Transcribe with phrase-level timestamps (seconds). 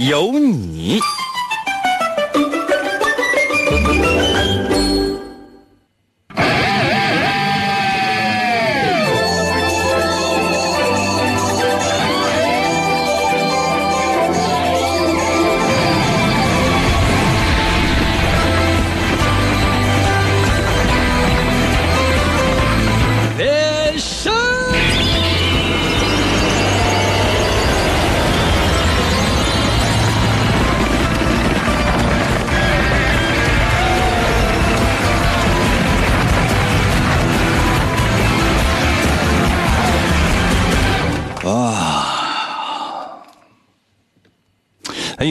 [0.00, 0.98] 有你。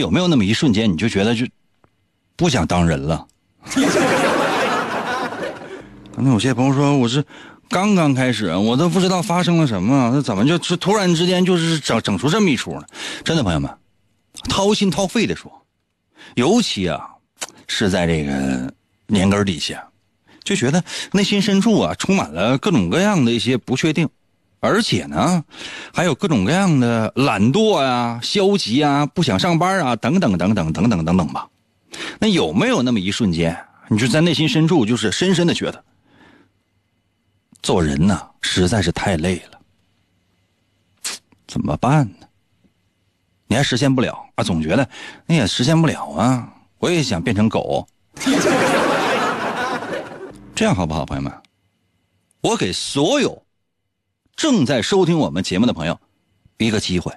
[0.00, 1.46] 有没有那么一瞬间，你就觉得就
[2.34, 3.26] 不想当人了？
[6.16, 7.24] 那有些朋友说我是
[7.68, 12.82] 刚刚开始，我都不知道发生了什么，那怎么就是突然之间就是整整出这么一出呢？
[13.24, 13.70] 真的，朋友们，
[14.48, 15.50] 掏心掏肺的说，
[16.34, 17.08] 尤其啊
[17.68, 18.74] 是在这个
[19.06, 19.82] 年根底下，
[20.42, 24.08] 就觉得内心深处啊充满了各种各样的一些不确定。
[24.60, 25.42] 而且呢，
[25.92, 31.48] 还有各种各样的懒惰呀、消极啊、不想上班啊，等等等等等等等等吧。
[32.18, 33.56] 那有没有那么一瞬间，
[33.88, 35.82] 你就在内心深处就是深深的觉得，
[37.62, 39.58] 做人呢实在是太累了，
[41.48, 42.26] 怎么办呢？
[43.46, 44.44] 你还实现不了啊？
[44.44, 44.88] 总觉得
[45.26, 46.52] 你也实现不了啊。
[46.78, 47.86] 我也想变成狗，
[50.54, 51.32] 这样好不好，朋友们？
[52.42, 53.42] 我给所有。
[54.40, 56.00] 正在收听我们节目的朋友，
[56.56, 57.12] 一个机会。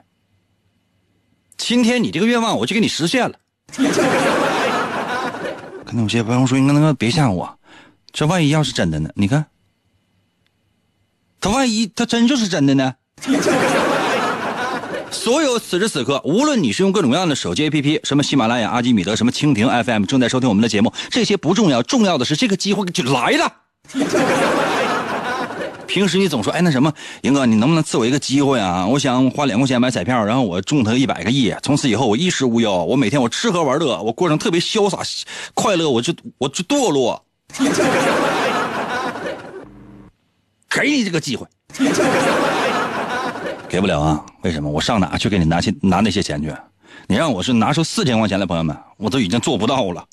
[1.56, 3.40] 今天你这个愿望我就给你实现了。
[5.86, 7.58] 可能有些朋友说：“你那个别吓我，
[8.12, 9.10] 这万一要是真的呢？
[9.16, 9.46] 你看，
[11.40, 12.94] 他万一他真就是真的呢？”
[15.10, 23.54] 所有此时此刻，无论你是用各种各样的手机 APP，什么喜马拉雅、阿基米德、什么蜻蜓 FM，正在收听我们的节目，这些不重要，重要的是这个机会就来了。
[25.88, 28.86] 平时你总说，哎，那什么，英哥，你能不能赐我一个机会啊？
[28.88, 35.00] 我想花两块钱买彩票，然后我中他一百个亿，从此以后我衣食无忧，我每天我吃喝玩乐，我过上特别潇洒
[35.54, 37.24] 快乐，我就我就堕落。
[40.70, 41.46] 给你这个机会，
[43.70, 44.26] 给不了啊？
[44.42, 44.70] 为什么？
[44.70, 46.52] 我上哪去给你拿钱拿那些钱去？
[47.06, 50.04] 你让我是拿出四千块钱来，朋友们，我都已经做不到了。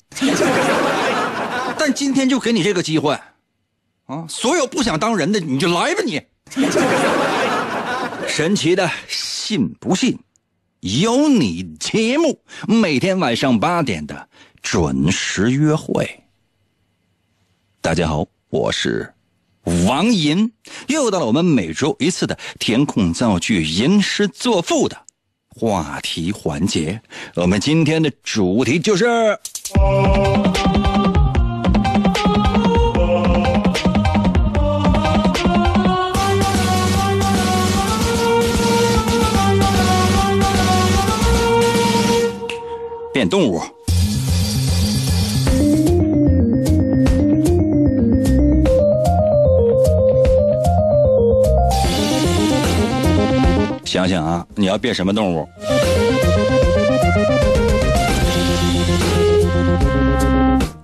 [1.79, 3.17] 但今天就给你这个机会。
[4.11, 4.25] 啊！
[4.27, 6.21] 所有不想当人的，你就来吧你！
[8.27, 10.17] 神奇的，信不信？
[10.81, 14.27] 有你节目，每天晚上八点的
[14.61, 16.23] 准时约会。
[17.79, 19.13] 大家好，我是
[19.87, 20.51] 王银，
[20.87, 24.97] 又到了我们每周一次的填空造句、吟诗作赋的
[25.47, 27.01] 话题环节。
[27.35, 29.39] 我们今天的主题就是。
[43.21, 43.61] 变动物。
[53.85, 55.47] 想想啊，你要变什么动物？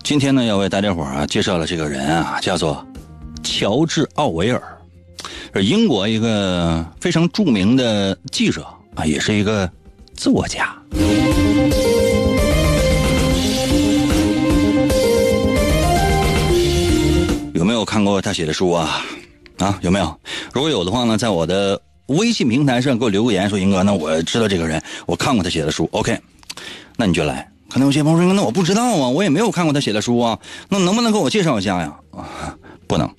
[0.04, 2.86] 今天呢，要为大家伙啊介绍了这个人啊，叫做
[3.42, 4.62] 乔治·奥维尔，
[5.56, 9.68] 是英国一个非常著名的记者啊，也是一个
[10.14, 10.78] 作家。
[17.78, 19.06] 有看过他写的书啊？
[19.60, 20.20] 啊，有没有？
[20.52, 25.88] 如果有的话呢，在我的微信平台上给我留个言，说英哥，那我知道这个人，我看过他写的书。
[25.92, 26.20] OK，
[26.96, 27.50] 那你就来。
[27.70, 30.40] 可能有些朋友说，那我不知道啊，我也没有看过他写的书啊，
[30.70, 31.94] 那能不能给我介绍一下呀？
[32.12, 32.56] 啊，
[32.88, 33.10] 不能。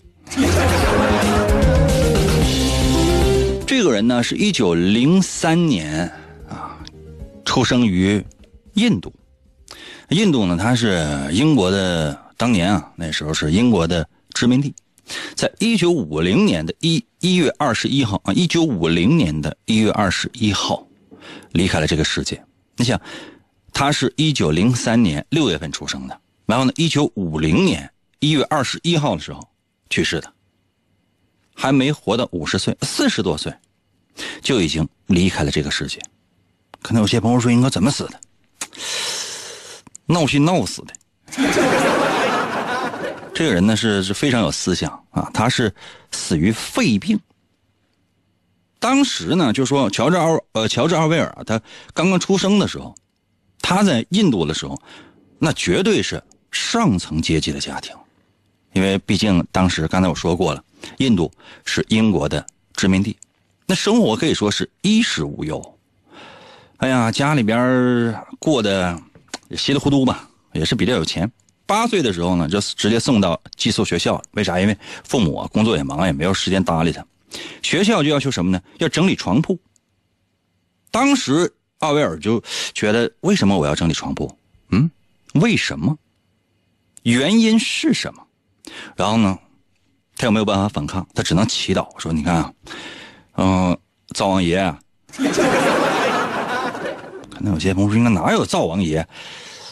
[3.66, 6.10] 这个人呢，是一九零三年
[6.48, 6.76] 啊，
[7.44, 8.24] 出生于
[8.74, 9.12] 印度。
[10.10, 14.08] 印度呢，他是英国的，当年啊，那时候是英国的
[14.38, 14.72] 殖民地。
[15.34, 20.86] 在一九五零年的一一月二十一号啊，一九五零年的一月二十一号，
[21.52, 22.40] 离开了这个世界。
[22.76, 23.00] 你想，
[23.72, 27.90] 他是一九零三年六月份出生的，然后呢，一九五零年
[28.20, 29.48] 一月二十一号的时候
[29.88, 30.32] 去世的，
[31.54, 33.52] 还没活到五十岁，四十多岁
[34.42, 35.98] 就已经离开了这个世界。
[36.82, 38.20] 可能有些朋友说，应该怎么死的？
[40.06, 41.87] 闹心闹死的。
[43.38, 45.72] 这个人呢是是非常有思想啊，他是
[46.10, 47.20] 死于肺病。
[48.80, 51.62] 当时呢，就说乔治奥呃乔治奥威尔啊他
[51.94, 52.96] 刚刚出生的时候，
[53.62, 54.76] 他在印度的时候，
[55.38, 56.20] 那绝对是
[56.50, 57.94] 上层阶级的家庭，
[58.72, 60.64] 因为毕竟当时刚才我说过了，
[60.96, 61.30] 印度
[61.64, 62.44] 是英国的
[62.74, 63.16] 殖民地，
[63.66, 65.78] 那生活可以说是衣食无忧。
[66.78, 69.00] 哎呀，家里边过得
[69.56, 71.30] 稀里糊涂吧，也是比较有钱。
[71.68, 74.20] 八岁的时候呢，就直接送到寄宿学校。
[74.32, 74.58] 为啥？
[74.58, 74.74] 因为
[75.04, 77.04] 父母啊工作也忙，也没有时间搭理他。
[77.62, 78.58] 学校就要求什么呢？
[78.78, 79.58] 要整理床铺。
[80.90, 82.42] 当时奥威尔就
[82.72, 84.34] 觉得，为什么我要整理床铺？
[84.70, 84.90] 嗯，
[85.34, 85.94] 为什么？
[87.02, 88.26] 原因是什么？
[88.96, 89.38] 然后呢，
[90.16, 92.50] 他又没有办法反抗，他只能祈祷说：“你看啊，
[93.36, 93.78] 嗯，
[94.14, 94.78] 灶王爷啊，
[97.30, 99.06] 可能有些朋友说，应该哪有灶王爷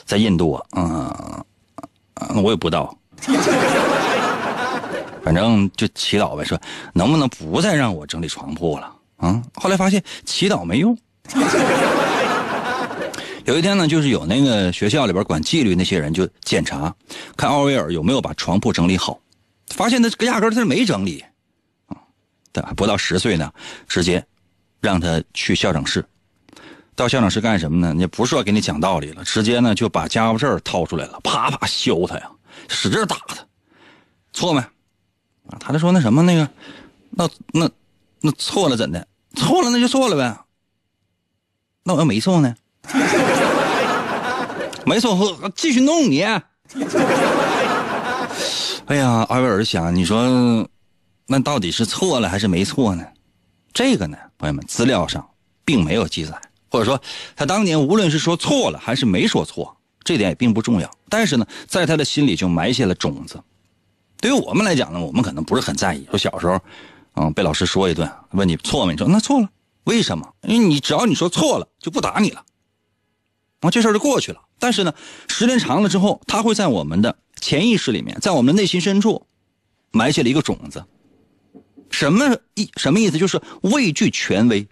[0.04, 0.66] 在印度啊？
[0.76, 1.44] 嗯，
[2.20, 2.96] 嗯，我也不知道。
[5.24, 6.56] ”反正就祈祷呗，说
[6.92, 9.42] 能不能不再让我整理床铺了啊？
[9.54, 10.96] 后来发现祈祷没用。
[13.44, 16.94] 有一天呢，就是有那个学校里边管纪律那些人就检查，
[17.36, 19.18] 看奥威尔有没有把床铺整理好，
[19.74, 21.24] 发现他压根他是没整理
[21.88, 21.96] 啊。
[22.76, 23.52] 不到十岁呢，
[23.88, 24.24] 直接
[24.80, 26.04] 让他去校长室。
[26.96, 27.94] 到校长室干什么呢？
[28.00, 32.28] 也不是说给你讲道理了，直接呢就把家务事掏出来了，啪啪削他呀，
[32.68, 33.36] 使劲打他，
[34.32, 34.60] 错没？
[34.60, 36.48] 啊，他就说那什么那个，
[37.10, 37.70] 那那
[38.20, 39.06] 那错了怎的？
[39.36, 40.36] 错了那就错了呗。
[41.84, 42.56] 那我要没错呢？
[44.86, 46.22] 没错，继续弄你。
[48.86, 50.68] 哎呀，阿威尔想，你说
[51.26, 53.04] 那到底是错了还是没错呢？
[53.72, 55.28] 这个呢，朋友们，资料上
[55.64, 56.40] 并没有记载，
[56.76, 57.00] 或者说
[57.34, 59.74] 他当年无论是说错了还是没说错，
[60.04, 60.90] 这点也并不重要。
[61.08, 63.42] 但是呢，在他的心里就埋下了种子。
[64.20, 66.06] 对于我们来讲呢，我们可能不是很在意。
[66.10, 66.60] 说小时候，
[67.14, 68.92] 嗯，被老师说一顿，问你错没？
[68.92, 69.48] 你说那错了，
[69.84, 70.34] 为什么？
[70.42, 72.44] 因为你只要你说错了，就不打你了，
[73.60, 74.42] 啊，这事儿就过去了。
[74.58, 74.92] 但是呢，
[75.28, 79.26] 时间长了之后，他会在我们的潜意识里面，在我们的内心深处，
[79.92, 80.84] 埋下了一个种子。
[81.90, 82.70] 什么意？
[82.76, 83.16] 什么意思？
[83.16, 84.68] 就是畏惧权威。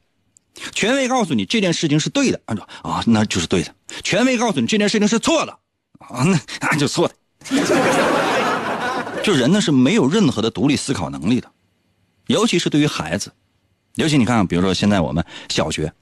[0.73, 3.75] 权威告诉你这件事情是对的，按照啊，那就是对的。
[4.03, 5.53] 权威告诉你这件事情是错的，
[5.99, 7.15] 啊，那那就错的。
[9.23, 11.51] 就人呢是没有任何的独立思考能力的，
[12.27, 13.33] 尤其是对于孩子，
[13.97, 15.93] 尤其你看，比如说现在我们小学，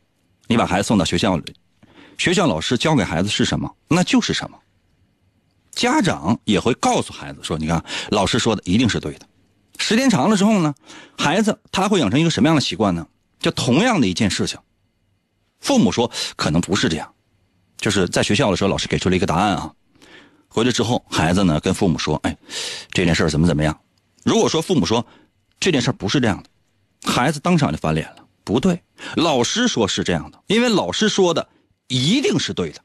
[0.49, 1.55] 你把孩子送到学校里，
[2.19, 4.59] 学校老师教给孩子是什么，那就是什么。
[5.71, 9.27] 家长也会告诉孩子说：“你看，老师说的一定是对的。”
[9.79, 10.75] 时间长了之后呢，
[11.17, 13.07] 孩子他会养成一个什么样的习惯呢？
[13.43, 14.59] 就同样的一件事情，
[15.61, 17.13] 父母说可能不是这样，
[17.77, 19.75] 就是在学校的时候，老师给出了一个答案啊。
[20.49, 22.37] 回来之后，孩子呢跟父母说：“哎，
[22.93, 23.79] 这件事怎么怎么样？”
[24.25, 25.05] 如果说父母说
[25.59, 28.27] 这件事不是这样的，孩子当场就翻脸了。
[28.45, 28.83] 不对，
[29.17, 31.49] 老师说是这样的，因为老师说的
[31.89, 32.81] 一定是对的，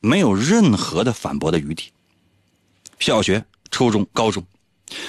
[0.00, 1.90] 没有任何的反驳的余地。
[2.98, 4.44] 小学、初中、高中，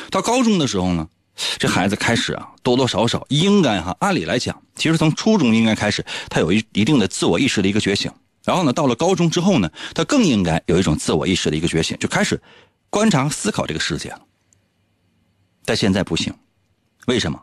[0.09, 1.09] 到高中的时候呢，
[1.57, 8.11] 这孩子开始啊，多多少少应该哈，按理来讲，其实从初中应该开始，他有一一定的自我意识的一个觉醒。
[8.43, 12.41] 然后呢，到了高中之后呢，他更应该有一种自我意识的一个觉醒，就开始
[12.89, 14.21] 观察、思考这个世界了。
[15.63, 16.33] 但现在不行，
[17.05, 17.39] 为什么？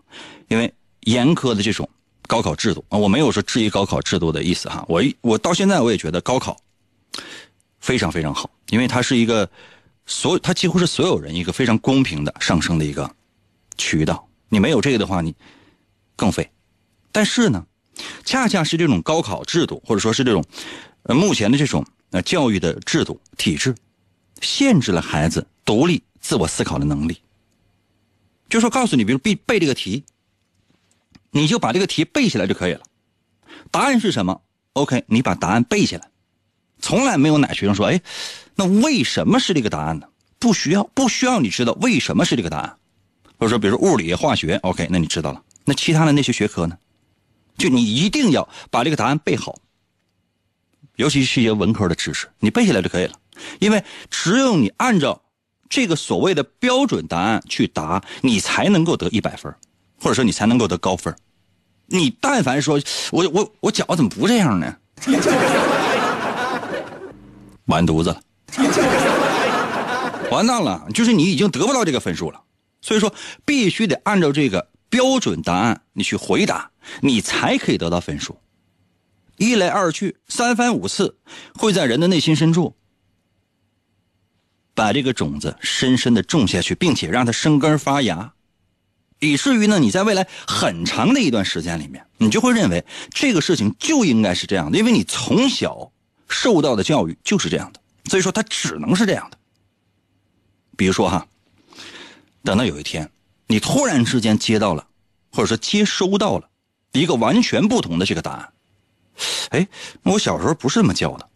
[0.49, 1.89] 因为严苛的这种
[2.27, 4.85] 高考制度啊，我没有说质疑高考制度的意思哈。
[4.89, 6.57] 我我到现在我也觉得高考
[7.81, 9.49] 非常非常好，因为它是一个
[10.05, 13.09] 所它几乎是所有人一个非常公平的上升的一个
[13.79, 14.29] 渠道。
[14.51, 15.35] 你没有这个的话，你
[16.17, 16.51] 更废。
[17.11, 17.67] 但是呢，
[18.25, 20.45] 恰恰是这种高考制度，或者说是这种。
[21.05, 23.75] 呃，目前的这种呃教育的制度体制，
[24.43, 27.19] 限制了孩子独立自我思考的能力。
[28.51, 30.05] 就说告诉你，比如背背这个题，
[31.31, 32.83] 你就把这个题背下来就可以了。
[33.71, 34.43] 答案是什么
[34.75, 36.11] ？OK，你把答案背下来。
[36.81, 38.01] 从来没有哪学生说，哎，
[38.55, 40.09] 那为什么是这个答案呢？
[40.39, 42.77] 不需要，不需要你知道为什么是这个答案。
[43.39, 45.43] 或者说，比如物理、化学，OK，那你知道了。
[45.65, 46.77] 那其他的那些学科呢？
[47.57, 49.59] 就你一定要把这个答案背好。
[50.97, 53.15] 尤其是一些文科的知识，你背下来就可以了。
[53.61, 55.23] 因为只有你按照
[55.69, 59.55] 这个所谓的标准答案去答，你才能够得一百分，
[60.01, 61.15] 或者说你才能够得高分。
[61.87, 62.81] 你但凡说
[63.13, 64.77] 我我我脚怎么不这样呢？
[67.67, 68.21] 完犊子了，
[70.31, 72.41] 完蛋了，就是你已经得不到这个分数了。
[72.81, 76.71] 所以说，必须得按照这个标准答案你去回答，
[77.01, 78.39] 你才可以得到分数。
[79.37, 81.17] 一来二去，三番五次，
[81.55, 82.75] 会在人的内心深处
[84.75, 88.33] 把这个种子深深的种下去，并且让它生根发芽，
[89.21, 95.93] 以至于呢，你在未来很长的一段时间里面，你就会认为这个事情就应该是这样的，因为你从小
[96.29, 97.81] 受到的教育就是这样的，
[98.11, 99.39] 所以说它只能是这样的。
[100.77, 101.27] 比如说哈，
[102.45, 103.11] 等到有一天，
[103.47, 104.87] 你突然之间接到了，
[105.33, 106.49] 或者说接收到了
[106.93, 108.49] 一个完全不同的这个答案。
[109.51, 109.67] 哎，
[110.03, 111.29] 我小时候不是这么教的。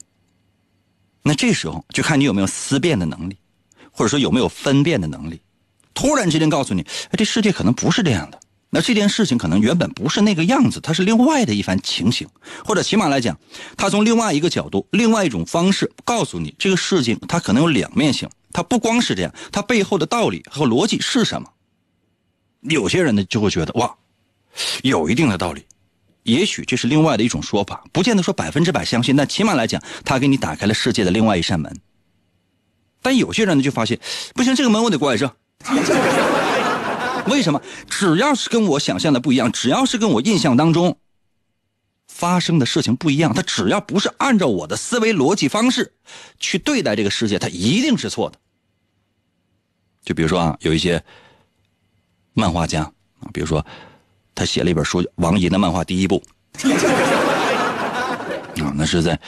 [1.22, 3.36] 那这时候就看你有没有思辨的能力，
[3.90, 5.40] 或者说有没有分辨的能力。
[5.94, 8.40] 突然之间告诉你，哎，这世界可能不是这样的。
[8.70, 12.26] 那这件事情可能原本不是那个样子，它是另外的一番情形，
[12.64, 13.38] 或者起码来讲，
[13.76, 21.48] 它从另外一个角度、另外一种方式告诉你，这个事情它可能有两面性，它不光是这样，它背后的道理和逻辑是什么？
[22.60, 23.96] 有些人呢就会觉得哇，
[24.82, 25.64] 有一定的道理。
[26.22, 31.76] 也许这是另外的一种说法，不见得说百分之百相信，但起码来讲，他给你打开了世界的另外一扇门。
[33.00, 33.98] 但有些人呢，就发现
[34.32, 35.34] 不行，这个门我得关上。
[37.26, 37.60] 为什么？
[37.90, 40.98] 只要是跟我想象的不一样，只要是跟我印象当中
[42.06, 45.94] 发生的事情不一样，他只要不是按照我的思维逻辑方式
[46.38, 48.38] 去对待这个世界，他一定是错的。
[50.02, 51.02] 就比如说啊，有一些
[52.34, 52.82] 漫画家
[53.20, 53.64] 啊，比如说。
[54.34, 56.18] 他写了一本书《王银的漫画第一部》
[58.64, 59.20] 啊，那是在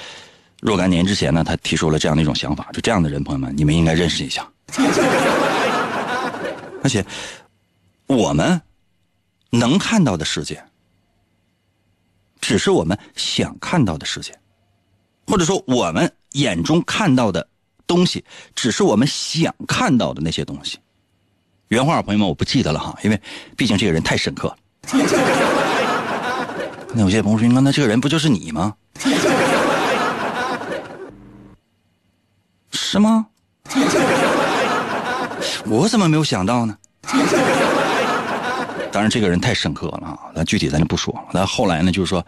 [0.62, 2.70] 若干年之前呢，他提出了这样的一种想法。
[2.72, 4.50] 就这样的人，朋友们，你们应该认识一下。
[6.82, 7.04] 而且，
[8.06, 8.58] 我们
[9.50, 10.64] 能看到的世界，
[12.40, 14.34] 只是我们想看到的世界，
[15.26, 17.46] 或者说我们眼中看到的
[17.94, 18.24] 东西，
[18.56, 20.78] 只是我们想看到的那些东西。
[21.68, 23.20] 原话，朋友们，我不记得了哈，因为
[23.56, 24.56] 毕竟这个人太深刻了。
[26.92, 28.74] 那有些朋友说：“那这个人不就是你吗？”
[32.72, 33.26] 是吗？
[35.66, 36.76] 我怎么没有想到呢？
[38.92, 40.18] 当然，这个人太深刻了啊！
[40.34, 41.24] 那具体咱就不说了。
[41.32, 42.24] 那后来呢，就是说，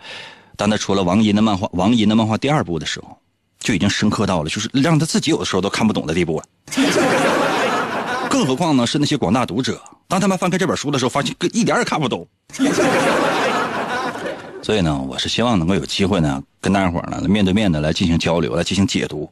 [0.56, 3.18] 当他出了王银的漫画《王银的漫画》第二部的时候，
[3.66, 6.44] 就已经深刻到了，就是让他自己有的时候都看不懂的地步了。
[8.30, 12.24] 更何况呢，是那些广大读者，当他们翻开这本书的时候，发现一点也看不懂。
[14.62, 19.28] 所以呢，我是希望能够有机会呢，跟大家伙呢面对面的来进行交流，来进行解读。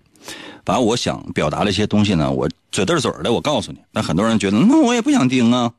[0.65, 3.79] 把我想表达的一些东西呢，我嘴对嘴的我告诉你。
[3.93, 5.71] 但很多人觉得，那我也不想听啊。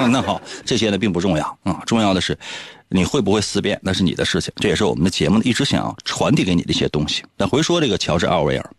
[0.08, 2.38] 那好，这些呢并不重要啊，重要的是
[2.88, 4.52] 你会不会思辨，那是你的事情。
[4.56, 7.22] 这也是我们的节目一直想要传递给你的一些东西。
[7.36, 8.70] 那回说这个乔治奥威尔，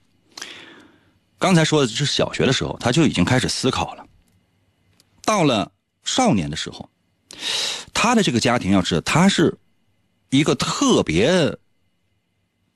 [1.38, 4.06] 刚才说的是小学的时候，他就已经开始思考了。
[5.24, 5.72] 到了
[6.04, 6.90] 少年的时候，
[7.94, 9.58] 他的这个家庭要知道，他是
[10.30, 11.58] 一个特别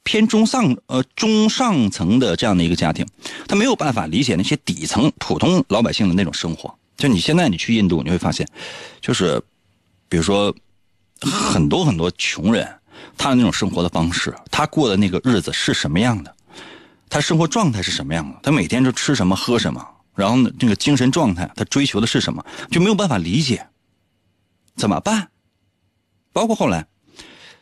[0.04, 3.06] 偏中上呃中上层的这样的一个家庭，
[3.48, 6.74] 他没有办法理解那些底层普通老百姓的那种生活。
[6.98, 8.48] 就你现在你去印度，你会发现，
[9.02, 9.42] 就是
[10.08, 10.56] 比如说
[11.22, 12.68] 很多很多穷人，
[13.18, 16.36] 他的那种生活的方式，他过的那个日子是什么样的，
[17.10, 19.86] 他生活状态是什么样的，他每天就吃什么喝什么。
[20.16, 23.68] 然后呢，这个精神状态，他追求的是什么，就没有办法理解，
[24.78, 25.30] 怎么办？
[26.32, 26.88] 包括后来，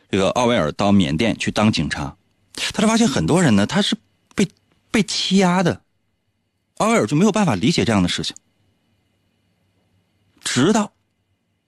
[0.08, 2.16] 这个奥威尔到缅甸去当警察，
[2.72, 3.96] 他就发现很多人呢，他是
[4.36, 4.46] 被
[4.92, 5.82] 被欺压的，
[6.76, 8.36] 奥威尔就没有办法理解这样的事情。
[10.44, 10.92] 直到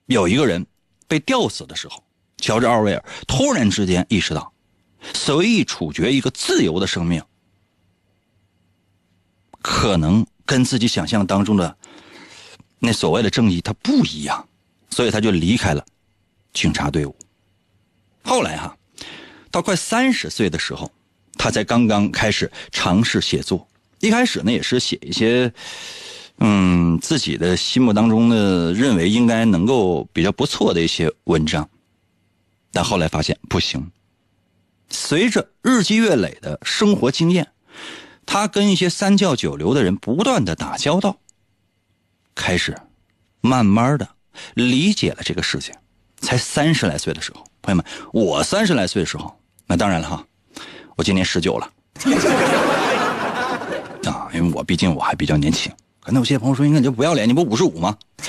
[0.05, 0.65] 有一个人
[1.07, 2.01] 被吊死的时候，
[2.37, 4.53] 乔治奥威尔突然之间意识到，
[5.13, 7.21] 随意处决一个自由的生命，
[9.61, 10.25] 可能。
[10.49, 11.77] 跟自己想象当中的
[12.79, 14.47] 那所谓的正义，他不一样，
[14.89, 15.85] 所以他就离开了
[16.53, 17.13] 警察队伍。
[18.23, 18.77] 后来哈，
[19.51, 20.89] 到快三十岁的时候，
[21.33, 23.67] 他才刚刚开始尝试写作。
[23.99, 25.51] 一开始呢，也是写一些
[26.39, 31.69] 嗯自己的心目当中的认为应该能够比较不错的一些文章，
[32.71, 33.91] 但后来发现不行。
[34.89, 37.47] 随着日积月累的生活经验。
[38.29, 41.17] 他跟一些三教九流的人不断的打交道，
[42.35, 42.77] 开始
[43.39, 44.05] 慢慢的
[44.53, 45.73] 理解了这个世界。
[46.19, 49.33] 才三十来岁的时候，朋友们，我三十来岁的时候，
[49.65, 50.27] 那当然了哈，
[50.97, 51.71] 我今年十九了
[54.11, 55.71] 啊，因为我毕竟我还比较年轻。
[56.07, 57.97] 可能有些朋友说，应该你就不要脸，你不五十五吗？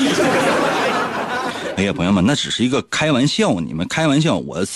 [1.77, 4.67] 哎呀，朋友们，那只是一个开玩笑，你们开玩笑，我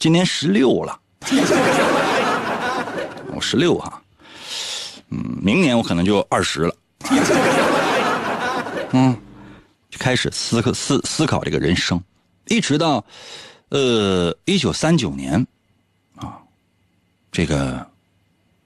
[0.00, 0.98] 今年十六了。
[3.32, 4.02] 我十六哈，
[5.10, 6.74] 嗯，明年我可能就二十了，
[8.90, 9.16] 嗯，
[9.88, 12.02] 就开始思考思思考这个人生，
[12.48, 13.04] 一直到
[13.68, 15.46] 呃一九三九年
[16.16, 16.36] 啊，
[17.30, 17.86] 这个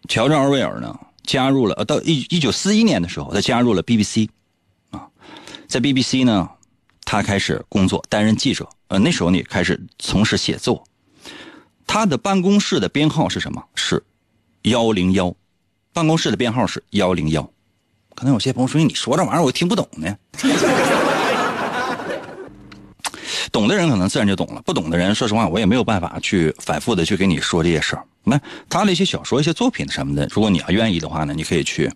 [0.08, 4.28] 乔治奥威尔呢加入了，到一一九四一年的时候，他加入了 BBC
[4.90, 5.06] 啊，
[5.66, 6.48] 在 BBC 呢，
[7.04, 10.82] 他开始工作，担任记者，呃，那时候呢开始从事写作。
[11.86, 13.62] 他的办公室的编号是什么？
[13.74, 14.02] 是
[14.62, 15.34] 幺零幺，
[15.92, 17.48] 办公室的编号是幺零幺。
[18.14, 20.16] 可能有些朋友说：“你说这玩意儿我听不懂呢。”
[23.56, 28.04] 懂的人可能自然就懂了，不懂的人，说实话，我也没有办法去反复的去跟你说这些事儿。
[28.22, 31.90] 那他的一些小说、一些作品什么的，如果你要愿意的话呢，你可以去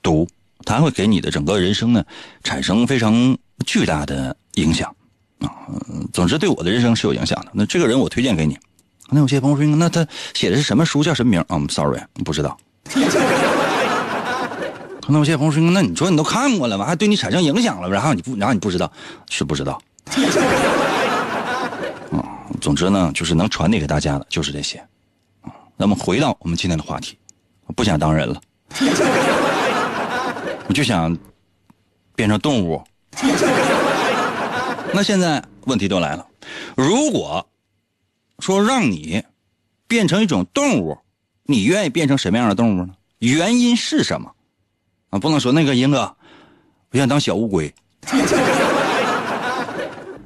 [0.00, 0.28] 读，
[0.64, 2.04] 他会给你的整个人生呢
[2.44, 4.94] 产生非常巨大的影响
[5.40, 5.50] 啊。
[6.12, 7.48] 总之，对我的人生是有影响的。
[7.52, 8.56] 那这个人我推荐给你。
[9.10, 11.02] 那有些朋友说：“那他写的是什么书？
[11.02, 12.56] 叫什么名？”嗯，sorry，不知道。
[15.02, 16.86] 可能有些朋友说：“那你说你都看过了吗？
[16.86, 17.90] 还对你产生影响了？
[17.90, 18.92] 然后你不，然后你不知道，
[19.28, 19.82] 是不知道。”
[22.10, 24.78] 啊， 总之呢，就是能传递给大家的就是这些。
[25.42, 27.16] 啊，那么回到我们今天的话题，
[27.66, 28.40] 我不想当人了，
[30.66, 31.16] 我就想
[32.14, 32.82] 变成动物。
[34.92, 36.26] 那现在问题都来了，
[36.76, 37.46] 如果。
[38.38, 39.22] 说让你
[39.86, 40.98] 变成一种动物，
[41.44, 42.92] 你愿意变成什么样的动物呢？
[43.20, 44.32] 原因是什么？
[45.10, 46.16] 啊，不能说那个英哥，
[46.90, 47.72] 我想当小乌龟。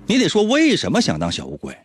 [0.07, 1.77] 你得说为什么想当小乌龟？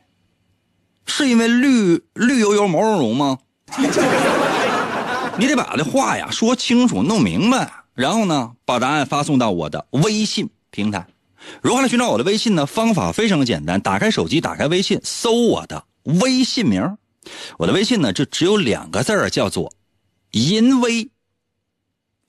[1.05, 3.39] 是因为绿绿油油毛茸茸吗？
[5.37, 11.07] 你得把这话呀说清楚、弄明白，然后呢，把答案发送到我的微信平台。
[11.61, 12.65] 如何来寻找我的微信呢？
[12.65, 15.85] 方法非常简单，打开手机，打开微信，搜我的。
[16.03, 16.97] 微信名，
[17.57, 19.73] 我的微信呢，就只有两个字叫做
[20.31, 21.09] “淫威”。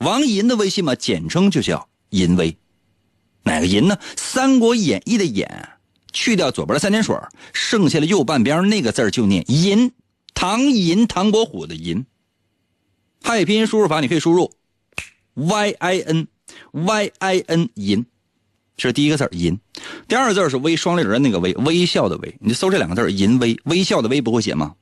[0.01, 2.57] 王银的微信嘛，简称就叫“淫威”。
[3.45, 3.97] 哪个淫呢？
[4.17, 5.69] 《三国演义》的演，
[6.13, 7.17] 去掉左边的三点水，
[7.53, 9.93] 剩下的右半边那个字就念“银”。
[10.35, 12.05] 唐寅，唐伯虎的银。
[13.23, 14.53] 汉语拼音输入法，你可以输入
[15.35, 16.27] “y i n
[16.73, 18.05] y i n” 银。
[18.77, 19.61] 这是第一个字淫”，
[20.09, 22.37] 第二个字是微双立人那个微，微笑的微。
[22.41, 24.75] 你就搜这两个字淫微，微笑的微不会写吗？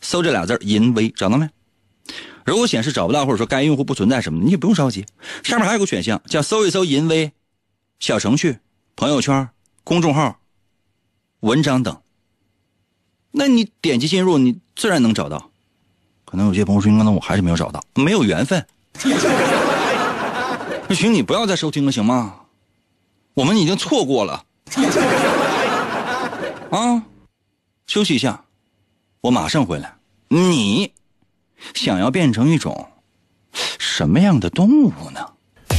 [0.00, 1.48] 搜这俩字淫微，找到没？
[2.44, 5.06] 如果显示找不到，或者说该用户不存在什么的，你也不用着急。
[5.42, 7.32] 上面还有个选项叫搜一搜淫微，
[8.00, 8.58] 小程序、
[8.96, 9.48] 朋友圈、
[9.90, 10.38] 公众号、
[11.40, 12.00] 文章等。
[13.32, 15.50] 那你点击进入，你自然能找到。
[16.24, 18.64] 可能有些朋友说，那我还是没有找到，没有缘分。
[20.86, 22.36] 那请你不要再收听了，行吗？
[23.34, 24.44] 我们已经错过了，
[26.70, 27.02] 啊！
[27.88, 28.44] 休息一下，
[29.22, 29.92] 我马上回来。
[30.28, 30.92] 你
[31.74, 32.86] 想要变成一种
[33.80, 35.32] 什么样的动物呢？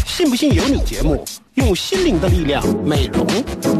[0.06, 0.84] 信不信由你。
[0.84, 3.28] 节目用心灵的力量美容，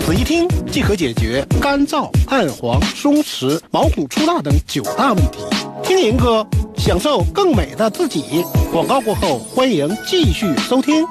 [0.02, 5.40] 仔细听即可解决干燥、暗黄、松弛、毛孔粗大等九大问题。
[5.82, 8.44] 听银哥，享受更美的自己。
[8.74, 11.06] 广告过后，欢迎继续收听。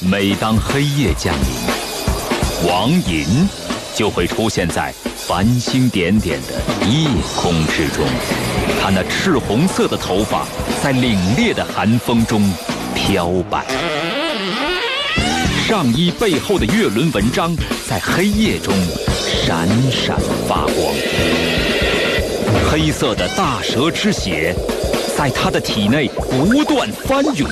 [0.00, 3.26] 每当黑夜降临，王银
[3.94, 8.06] 就会出现在繁星点点的夜空之中。
[8.80, 10.46] 他那赤红色的头发
[10.82, 12.42] 在凛冽的寒风中
[12.94, 13.66] 飘摆，
[15.66, 17.52] 上衣背后的月轮纹章
[17.88, 18.72] 在黑夜中
[19.16, 20.94] 闪闪发光。
[22.70, 24.54] 黑色的大蛇之血。
[25.16, 27.48] 在他的体内不断翻涌，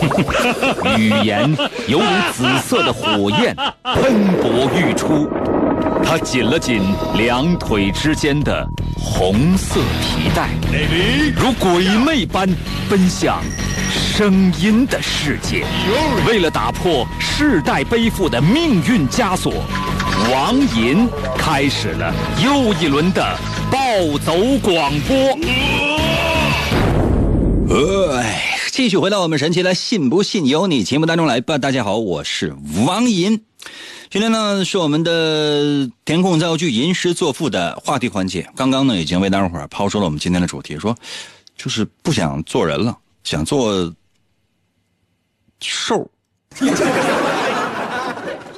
[0.96, 1.54] 语言
[1.86, 5.28] 犹如紫色的火焰喷薄欲出。
[6.10, 6.80] 他紧了紧
[7.18, 8.66] 两腿之间的
[8.96, 10.48] 红色皮带，
[11.36, 12.48] 如鬼魅般
[12.88, 13.42] 奔向
[13.92, 15.66] 声音的世界。
[16.26, 19.52] 为了打破世代背负的命运枷锁，
[20.32, 22.10] 王银开始了
[22.42, 23.36] 又一轮的
[23.70, 23.78] 暴
[24.24, 25.38] 走广播。
[28.16, 31.58] 哎，继续回到我们神奇的“信不信由你”节目当中来吧。
[31.58, 33.42] 大家好，我是王银。
[34.10, 38.48] 今天呢是我们的填空造句、吟诗作赋的话题环节。
[38.56, 40.96] 刚刚呢已经为大伙儿抛出了我们今天的主题，说
[41.58, 43.94] 就是不想做人了，想做
[45.60, 46.10] 兽。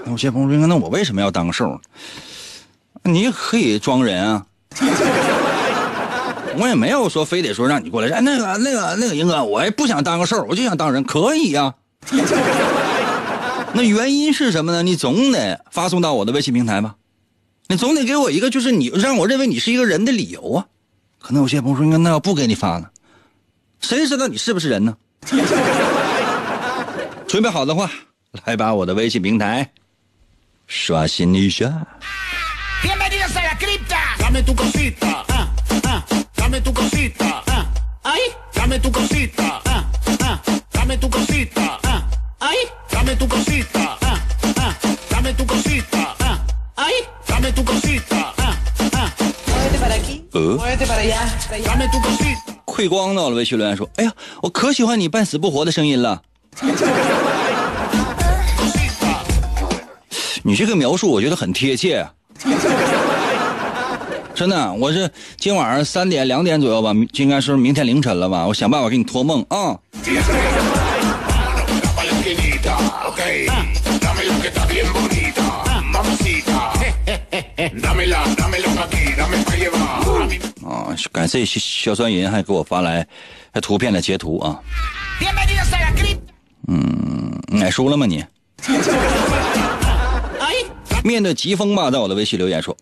[0.06, 1.80] 有些朋友说：“那我为什么要当个兽？
[3.02, 4.46] 你也可以装人啊。”
[6.58, 11.74] 我也没有说非得说让你过来，哎，那个、那个、那个，英哥，我也不想当个兽，我就想当人，可以呀。
[13.72, 14.82] 那原因是什么呢？
[14.82, 16.96] 你总得发送到我的微信平台吧，
[17.68, 20.66] 你总得给我一个就是你让我认为你是一个人的理由啊。
[21.18, 22.88] 可能有些朋友说，那要不给你发呢？
[23.80, 24.96] 谁知道你是不是人呢？
[27.26, 27.90] 准备好的话，
[28.44, 29.70] 来把我的微信平台
[30.66, 31.86] 刷新一下。
[42.90, 42.98] Bienvenidos a la cripta.
[42.98, 43.98] Dame tu cosita.
[44.02, 44.18] ah,
[44.56, 44.74] ah,
[45.10, 46.14] Dame tu cosita.
[46.20, 46.38] ah,
[46.76, 46.92] Ay,
[47.28, 48.16] dame tu cosita.
[48.16, 48.90] ah, ah, Dame tu cosita.
[48.90, 48.92] ah, Ay, dame tu cosita.
[48.92, 48.96] ah, ah, Dame tu cosita.
[48.96, 48.96] ah, Ay, dame tu cosita.
[48.96, 49.10] ah, ah,
[49.50, 50.14] Muévete para aquí.
[50.32, 50.56] ¿Eh?
[50.56, 51.20] Muévete para allá.
[51.64, 52.50] Dame tu cosita.
[52.66, 56.22] 溃光到了，微信留言说：“哎呀，我可喜欢你半死不活的声音了。”
[60.42, 62.12] 你这个描述我觉得很贴切啊，
[64.34, 69.76] 真的，我是今晚上三点两点左右吧，应该是明天凌晨了吧，我想办法给你托梦啊。
[73.20, 74.00] Esquinita, ok.
[74.00, 75.42] Dame lo que está bien bonita,
[75.82, 76.72] mamacita.
[77.74, 80.02] Dámela, dámelo aquí, dame pa' llevar.
[80.22, 83.06] A mí 啊，感谢小小酸银还给我发来
[83.60, 84.58] 图片的截图啊。
[85.20, 86.20] Bienvenidos a la cripta.
[87.52, 88.24] 买书了吗你
[91.02, 92.76] 面对疾风吧，在我的微信留言说：“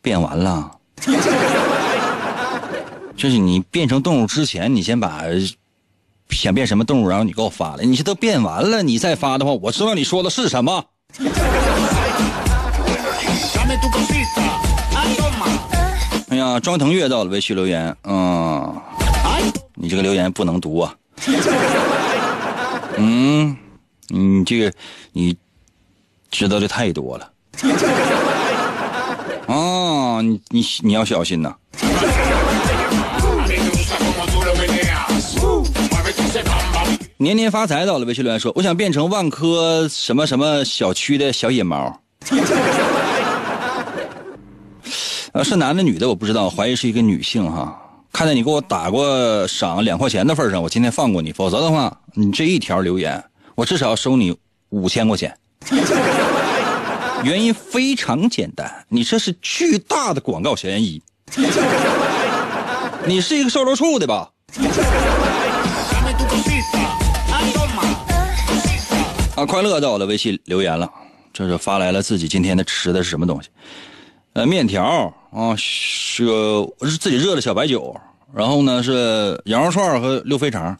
[0.00, 0.78] 变完了。”
[3.22, 5.22] 就是你变成动物之前，你先把
[6.28, 7.84] 想变什么动物，然后你给我发来。
[7.84, 10.84] 你这都变完了，你再发的话，我知道你说的是什么。
[16.30, 18.74] 哎呀，庄腾月到了微信留言，嗯，
[19.76, 20.92] 你这个留言不能读啊。
[22.98, 23.56] 嗯，
[24.08, 24.72] 你这个
[25.12, 25.36] 你
[26.28, 27.30] 知道的太多了。
[29.46, 31.54] 哦，你你你要小心呐。
[37.22, 42.00] 年年发财到了微信留言说，我想变成万科什么什么小区的小野猫。
[45.32, 47.78] 呃， 是男的女的我不知道，怀疑是一个女性哈。
[48.12, 53.22] 看在你给我打过赏两块钱的份上，我今天放过你，否则的话，你这一条留言，
[53.54, 54.36] 我至少要收你
[54.70, 55.32] 五千块钱。
[57.22, 61.00] 原因非常简单，你这是巨大的广告嫌疑。
[63.06, 64.28] 你是一个售楼处的吧？
[69.34, 70.90] 啊，快乐到我的微信留言了，
[71.32, 73.48] 这是发来了自己今天的吃的是什么东西？
[74.34, 76.22] 呃，面条啊，是
[77.00, 77.98] 自己热的小白酒，
[78.34, 80.78] 然后呢是羊肉串和溜肥肠。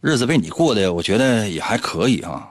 [0.00, 2.48] 日子被你过的，我觉得也还可以啊。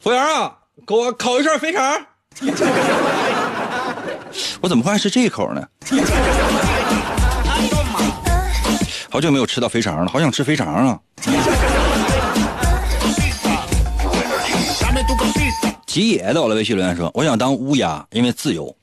[0.00, 2.06] 服务员啊，给我烤一串肥肠。
[4.60, 5.66] 我怎么会爱吃这一口呢？
[9.16, 11.00] 好久没有吃到肥肠了，好想吃肥肠啊.
[15.86, 18.76] 吉野到了微信留言说：“我想当乌鸦，因为自由。”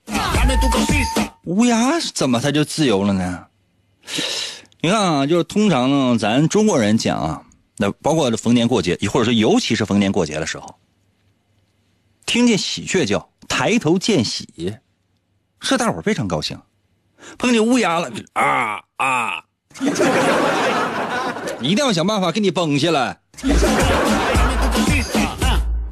[1.45, 3.45] 乌鸦怎么它就自由了呢？
[4.81, 7.43] 你看啊，就是通常呢，咱中国人讲啊，
[7.77, 10.73] 那包括逢年过节，或者说尤其是逢年过节的时候，
[12.25, 14.75] 听见喜鹊叫，抬头见喜，
[15.59, 16.59] 是大伙儿非常高兴。
[17.37, 19.43] 碰见乌鸦了，啊啊，
[21.61, 23.19] 一定要想办法给你崩下来。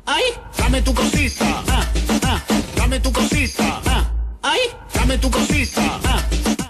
[0.03, 0.19] 哎，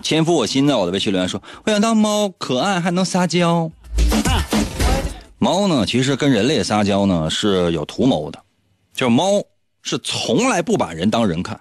[0.02, 3.72] 潜伏我心脏，我的微信留言说，我想当猫，可爱还能撒娇。
[5.38, 8.40] 猫呢，其实跟人类撒娇呢是有图谋的，
[8.94, 9.42] 就是猫
[9.82, 11.60] 是从来不把人当人看。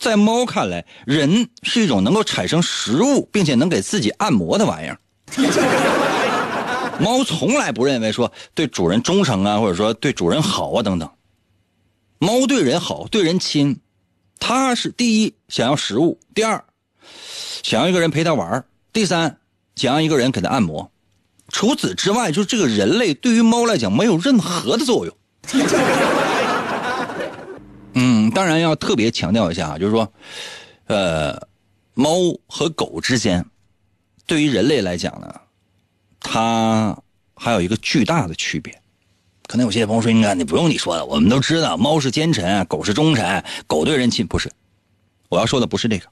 [0.00, 4.98] 在猫看来，人是一种能够产生食物并且能给自己按摩的玩意儿。
[6.98, 11.08] 猫从来不认为说对主人忠诚啊，或者说对主人好啊等等。
[12.18, 13.78] 猫对人好，对人亲，
[14.38, 16.64] 它是第一想要食物，第二
[17.62, 19.38] 想要一个人陪它玩儿第三
[19.76, 20.90] 想要一个人给它按摩。
[21.48, 25.14] 除此之外，就是这个人类对于猫来讲没有任何的作用。
[28.30, 30.12] 当然要特别强调一下啊，就是说，
[30.86, 31.48] 呃，
[31.94, 32.14] 猫
[32.46, 33.44] 和狗之间，
[34.26, 35.34] 对于人类来讲呢，
[36.20, 36.96] 它
[37.34, 38.80] 还有一个巨大的区别。
[39.46, 44.48] 可能有些朋友说：“应该你不用你说了，我们都知道，猫是奸臣，狗是忠臣，狗对人亲。”不是，
[45.28, 46.06] 我要说的不是这个，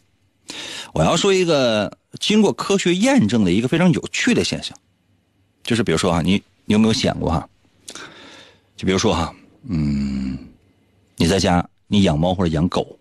[0.93, 4.77] 我要说一个经过科学验证的一个非常有趣的现象。
[5.63, 7.49] 就是比如说啊，你你有没有想过哈？
[8.77, 9.33] 就比如说哈，
[9.69, 10.37] 嗯，
[11.15, 12.99] 你在家你养猫或者养狗，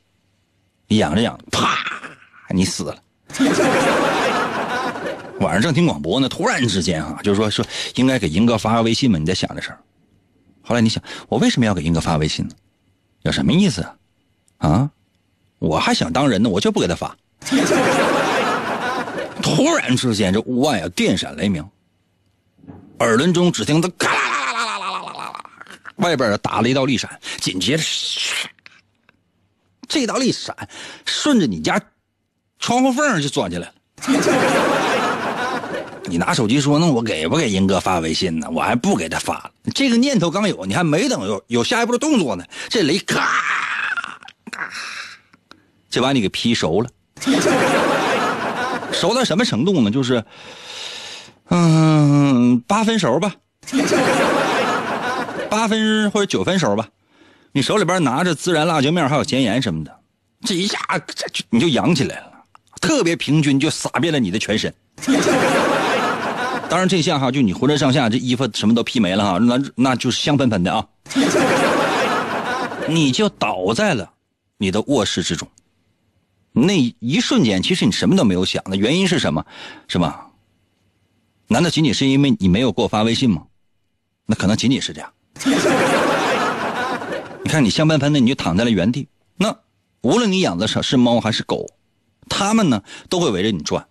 [0.87, 1.77] 你养着养着，啪，
[2.49, 2.97] 你死了。
[5.39, 7.63] 晚上正听广播呢，突然之间啊，就是说说
[7.95, 9.79] 应该给银哥发个微信嘛，你在想这事儿。
[10.63, 12.55] 后来你想，我为什么要给银哥发微信呢？
[13.21, 13.95] 有什么意思啊？
[14.57, 14.89] 啊，
[15.59, 17.15] 我还想当人呢，我就不给他发。
[19.41, 21.63] 突然之间，这屋外啊电闪雷鸣，
[22.99, 25.43] 耳轮中只听得咔啦啦啦啦啦啦啦啦啦，
[25.97, 27.83] 外边打了一道绿闪，紧接着，
[29.87, 30.55] 这道利闪
[31.05, 31.81] 顺着你家
[32.59, 33.73] 窗户缝就钻进来了。
[36.09, 38.47] 你拿手机说：“那我给不给银哥发微信呢？
[38.49, 39.51] 我还不给他发了。
[39.75, 43.19] 这个念头刚有，你还没等有有下一步的动作呢，这雷咔
[44.51, 44.69] 咔
[45.89, 46.89] 就把你给劈熟了。
[48.93, 49.91] 熟到什么程度呢？
[49.91, 50.23] 就是，
[51.49, 53.35] 嗯，八分熟吧，
[55.49, 56.87] 八分或者九分熟吧。
[57.57, 59.99] 你手里边拿着孜然、辣椒面还有咸盐什么的，
[60.41, 62.31] 这一下这就你就扬起来了，
[62.79, 64.71] 特别平均，就撒遍了你的全身。
[66.69, 70.85] 当然这下哈，就你浑身上下这衣服什么都披没了哈，那那就是香喷喷的啊。
[72.87, 74.07] 你就倒在了
[74.59, 75.47] 你的卧室之中。
[76.51, 79.43] 那一瞬间，其实你什么都没有想的，原因是什么？
[79.87, 80.27] 是吧？
[81.47, 83.41] 难道仅仅是因为你没有给我发微信吗？
[84.27, 85.11] 那可能仅仅是这样。
[87.47, 89.07] 你看你香喷喷的，你就躺在了原地。
[89.37, 89.55] 那
[90.01, 91.65] 无论你养的是是猫还是狗，
[92.27, 93.87] 它们呢都会围着你转。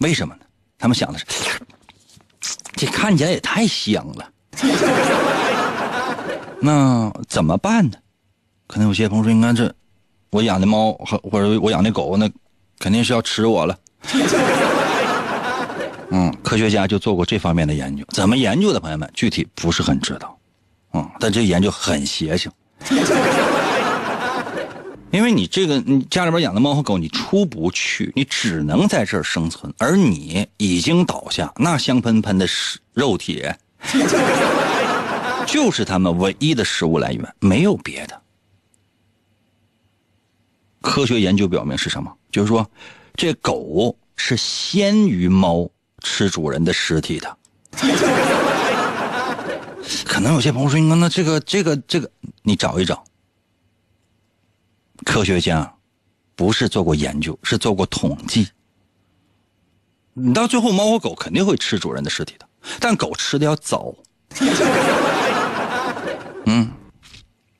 [0.00, 0.40] 为什么呢？
[0.76, 1.24] 他们想的是，
[2.76, 4.30] 这看起来也太香了。
[6.60, 7.96] 那怎么办呢？
[8.66, 9.74] 可能有些朋友说，你看这。
[10.28, 12.30] 我养的猫和或者我养的狗，那
[12.78, 13.74] 肯定是要吃我了。
[16.12, 18.78] 嗯，科学家就做过这方面的研究，怎么研究的？
[18.78, 20.38] 朋友们，具体不是很知道。
[20.92, 22.52] 嗯，但这研究很邪性，
[25.10, 33.42] 因为你这个你家里边养的猫和狗，你出不去，你只能在这儿生存，而你已经倒下，那香喷喷的食肉体，
[35.46, 38.20] 就是他们唯一的食物来源，没有别的。
[40.82, 42.14] 科学研究表明是什么？
[42.30, 42.70] 就是说，
[43.14, 45.68] 这狗是先于猫
[46.02, 47.36] 吃主人的尸体的。
[50.04, 52.10] 可能有些朋友说：“那这个、这个、这个，
[52.42, 53.04] 你找一找。”
[55.04, 55.74] 科学家
[56.34, 58.48] 不是做过研究，是做过统计。
[60.14, 62.48] 你到最后，猫和狗肯定会吃主人的尸体的，
[62.80, 63.94] 但狗吃的要早。
[66.46, 66.70] 嗯，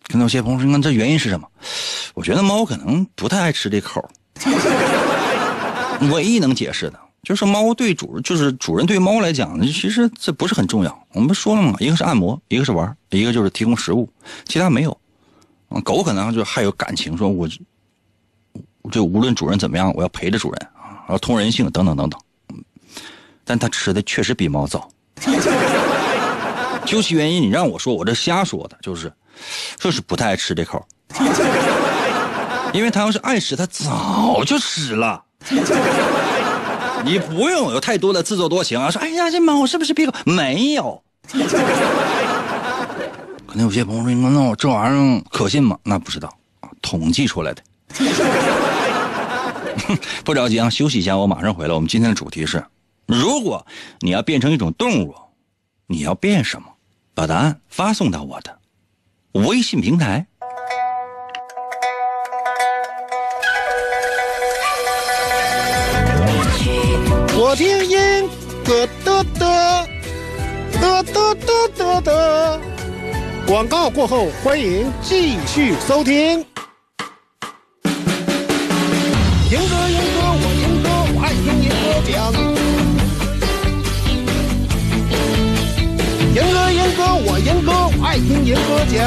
[0.08, 1.48] 可能有些朋友说：“那这原因是什么？”
[2.14, 4.10] 我觉得猫可能不太爱吃这口
[6.12, 11.06] 唯一能解释的就是猫对主，就是主人对猫来讲，其实这不是很重要。
[11.12, 14.08] 我们说了嘛，一个是按摩，一个是玩，一个就是提供食物，
[14.46, 14.96] 其他没有。
[15.84, 17.46] 狗可能就还有感情，说我
[18.90, 22.18] 就无论主人怎么样，我要陪着主人啊，要通人性等等等等。
[23.44, 24.88] 但它吃的确实比猫早。
[26.86, 29.12] 究其原因，你让我说，我这瞎说的，就是
[29.76, 30.82] 就是不太爱吃这口。
[32.72, 35.22] 因为他要是爱吃，他早就吃了。
[37.04, 38.90] 你不用有太多的自作多情啊！
[38.90, 40.12] 说，哎呀，这猫是不是闭口？
[40.24, 41.02] 没有。
[43.46, 45.78] 可能有些朋友说，那我这玩意儿可信吗？
[45.82, 46.32] 那不知道，
[46.82, 47.62] 统计出来的。
[50.24, 51.74] 不着急啊，休息一下，我马上回来。
[51.74, 52.62] 我们今天的主题是：
[53.06, 53.64] 如果
[54.00, 55.14] 你要变成一种动物，
[55.86, 56.68] 你要变什么？
[57.14, 58.58] 把答案发送到我的
[59.32, 60.26] 微信平台。
[67.50, 67.98] 我听音
[68.62, 69.88] 歌的的
[70.70, 72.60] 的的的的的，
[73.46, 76.44] 广告过后，欢迎继续收听。
[79.50, 82.12] 严哥，严哥，我严哥，我爱听严哥讲。
[86.34, 88.98] 严哥，严哥，我严哥，我爱听严哥讲。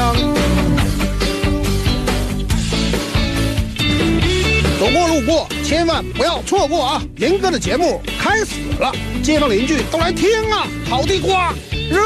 [4.92, 7.02] 过路过，千万不要错过啊！
[7.16, 10.66] 严哥的节目开始了，街坊邻居都来听啊！
[10.88, 11.54] 烤地瓜，
[11.90, 12.02] 热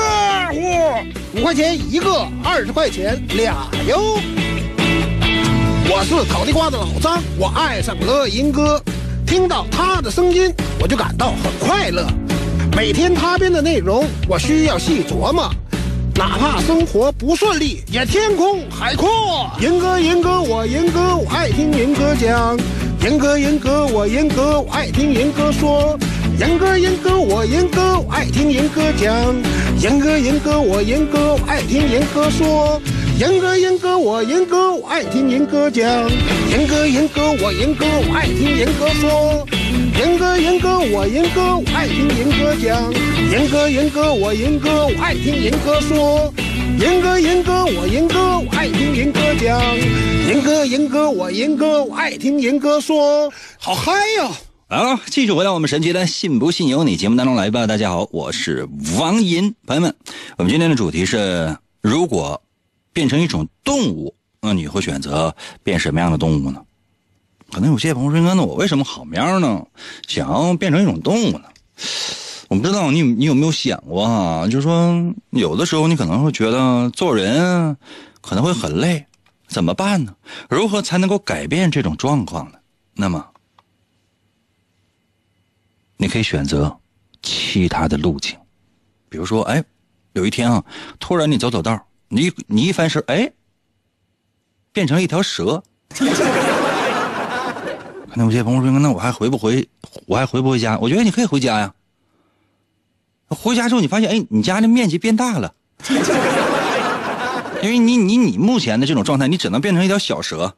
[0.53, 4.21] 乎，五块钱一个，二十块钱俩哟。
[5.89, 8.81] 我是烤地瓜的老张，我爱上了银哥，
[9.27, 12.07] 听到他的声音，我就感到很快乐。
[12.77, 15.51] 每天他编的内容，我需要细琢磨。
[16.15, 19.51] 哪怕生活不顺利，也天空海阔。
[19.61, 22.57] 银哥，银哥，我银哥，我爱听银哥讲。
[23.03, 25.99] 严哥，严哥，我严哥，我爱听严哥说。
[26.39, 29.35] 严哥，严哥，我严哥，我爱听严哥讲。
[29.81, 32.81] 严哥，严哥，我严哥，我爱听严哥说。
[33.19, 35.87] 严哥，严哥，我严哥，我爱听严哥讲。
[36.51, 39.47] 严哥，严哥，我严哥，我爱听严哥说。
[39.99, 42.93] 严哥严哥我严哥我爱听严哥讲，
[43.33, 46.33] 严哥严哥我严哥我爱听严哥说，
[46.79, 49.59] 严哥严哥我严哥我爱听严哥讲，
[50.29, 54.31] 严哥严哥我严哥我爱听严哥说，好嗨呀、
[54.69, 57.67] 来了，继续回到我们神奇的“信不信由你”节目当中来吧。
[57.67, 59.95] 大家好，我是王银，朋友们，
[60.37, 62.43] 我们今天的主题是：如果
[62.93, 66.61] 变成一种动物，那你会选择变什么样的动物呢？
[67.53, 69.65] 可能有些朋友说：“那我为什么好喵呢？
[70.07, 71.45] 想要变成一种动物呢？”
[72.49, 77.77] 我不知道你你有没有想过哈、就是说有的时候你可能会觉得做人
[78.21, 79.05] 可能会很累，
[79.49, 80.15] 怎么办呢？
[80.49, 82.59] 如何才能够改变这种状况呢？
[82.95, 83.25] 那么。
[85.99, 86.77] 你可以选择
[87.23, 88.37] 其他的路径，
[89.09, 89.65] 比如说，哎，
[90.13, 90.63] 有一天啊，
[91.01, 93.33] 突然你走走道，你你一翻身，哎，
[94.73, 95.63] 变成一条蛇。
[95.97, 96.05] 可
[98.15, 99.67] 能有些朋友说，那我还回不回？
[100.05, 100.79] 我还回不回家？
[100.79, 101.73] 我觉得你可以回家呀。
[103.29, 105.53] 回家之后，你发现，哎，你家的面积变大了，
[107.63, 110.55] 因为你你你目前的这种状态，你只能变成一条小蛇。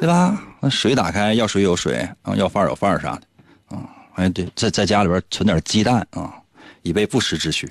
[0.00, 0.36] 对吧？
[0.58, 3.22] 那水打开，要水有水啊，要饭有饭啥的，
[3.76, 3.78] 啊，
[4.14, 6.32] 哎对，在在家里边存点鸡蛋啊，
[6.82, 7.70] 以备不时之需。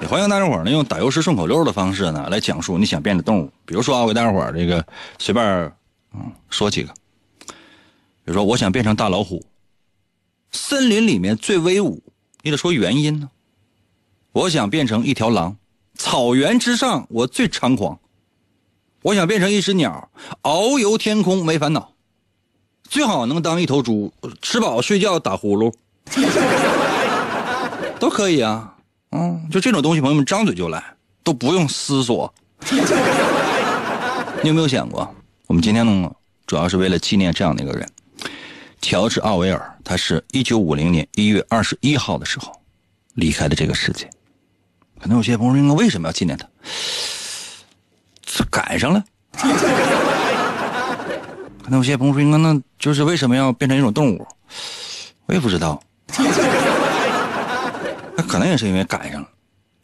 [0.00, 3.52] 也欢迎大家伙呢用打油诗顺口溜的方式呢来讲述你想变的动物。
[3.64, 4.84] 比如说啊，我给大家伙这个
[5.18, 5.72] 随便
[6.12, 6.92] 嗯说几个，
[7.46, 7.52] 比
[8.24, 9.44] 如说我想变成大老虎，
[10.52, 12.02] 森林里面最威武，
[12.42, 13.30] 你得说原因呢。
[14.32, 15.56] 我想变成一条狼，
[15.96, 17.98] 草原之上我最猖狂。
[19.02, 20.10] 我想变成一只鸟，
[20.42, 21.92] 遨游天空没烦恼，
[22.88, 25.72] 最好能当一头猪，吃饱睡觉打呼噜，
[28.00, 28.74] 都可以啊。
[29.10, 30.82] 嗯，就这种东西，朋友们张嘴就来，
[31.22, 32.32] 都不用思索。
[34.42, 35.14] 你有没有想过，
[35.46, 36.12] 我们今天呢，
[36.46, 37.88] 主要是为了纪念这样的一个人，
[38.80, 39.78] 乔治·奥威尔。
[39.84, 42.52] 他是一九五零年一月二十一号的时候
[43.14, 44.08] 离开的这个世界。
[45.00, 46.46] 可能有些朋友说，那为什么要纪念他？
[48.22, 49.02] 这赶上了。
[51.62, 54.26] 可能有些朋友说，那就是为什么要变成一种动物？
[55.26, 55.80] 我也不知道。
[58.16, 59.28] 那可能也是因为赶上了。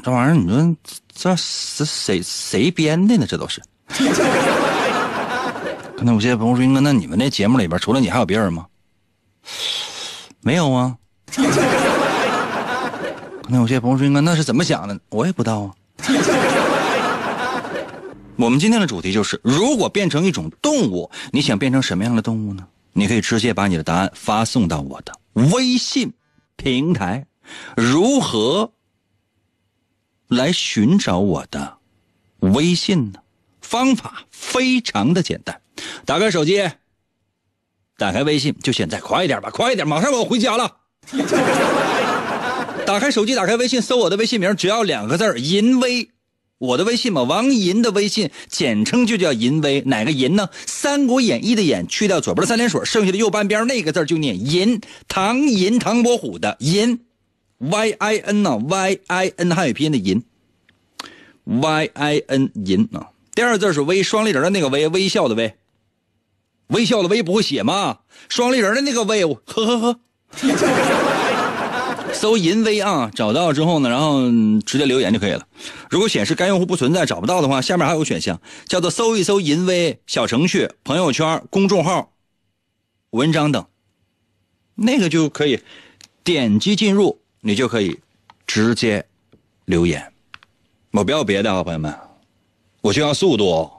[0.03, 0.77] 这玩意儿，你说
[1.15, 3.27] 这是谁谁编的呢？
[3.27, 3.63] 这都是。
[5.97, 8.67] 可能有些朋友说，那你们那节目里边除了你还有别人吗？
[10.41, 10.97] 没有啊。
[13.43, 14.99] 可能有些朋友说，那是怎么想的？
[15.11, 15.75] 我也不知道啊。
[18.37, 22.67] 我们今天的主题就是：如果变成一种动物，你想变成什么样的动物呢？
[22.93, 25.13] 你可以直接把你的答案发送到我的
[25.53, 26.13] 微信
[26.57, 27.27] 平台。
[27.77, 28.73] 如何
[30.29, 31.77] 来寻找我的
[32.39, 33.21] 微信呢？
[33.61, 35.61] 方法非常的简单，
[36.05, 36.71] 打开手机，
[37.97, 40.77] 打开微信，就现在，快一点吧，快一点，马上我要回家了。
[42.87, 46.11] 打开手机，打开微信，搜我的微信名，只要两个字儿“淫威”。
[46.59, 49.81] 我的微信嘛，王银的微信，简称就叫淫威。
[49.83, 50.49] 哪个银呢？
[50.67, 54.81] 《三国演义》的演，去掉左边的三点水，剩下的右半边那个字就念银。
[55.09, 57.01] 唐银，唐伯虎的银
[57.59, 60.23] ，Y I N 呢？Y I N 汉语拼音的银
[61.45, 63.09] ，Y I N 银啊。
[63.35, 65.55] 第二字是微，双立人的那个微，微笑的微。
[66.69, 67.99] 微笑的微不会写吗？
[68.29, 70.01] 双立人的那个微，呵呵呵。
[72.15, 74.23] 搜“淫威”啊，找到之后呢，然后
[74.65, 75.45] 直接留言就可以了。
[75.91, 82.13] 如果显示该用户不存在，找不到的话，下面还有个选项叫做“搜一搜淫威”小程序、朋友圈、公众号、
[83.11, 83.67] 文章等，
[84.77, 85.61] 那个就可以
[86.23, 87.99] 点击进入，你就可以
[88.47, 89.07] 直接
[89.65, 90.13] 留言。
[90.93, 91.93] 我不要别的啊，朋友们，
[92.81, 93.74] 我就要速度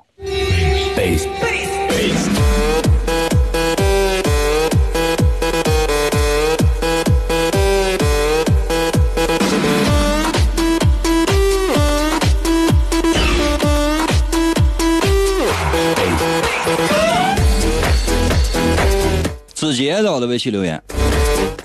[19.66, 20.80] 子杰在我的微信留言，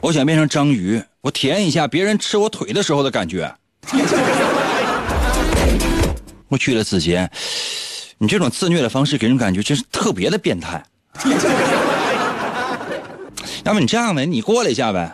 [0.01, 3.55] 我想变成章鱼，我体验一下别人吃我腿的时候的感觉。
[6.49, 7.31] 我去了，子杰，
[8.17, 10.83] 你这种自虐的方式给人感觉真是特别的变态。
[13.65, 15.13] 要不你这样呗，你过来一下呗，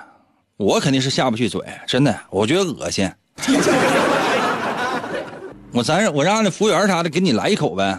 [0.57, 3.11] 我肯定是下不去嘴，真的，我觉得恶心。
[5.73, 7.99] 我咱我让那服务员啥的给你来一口呗，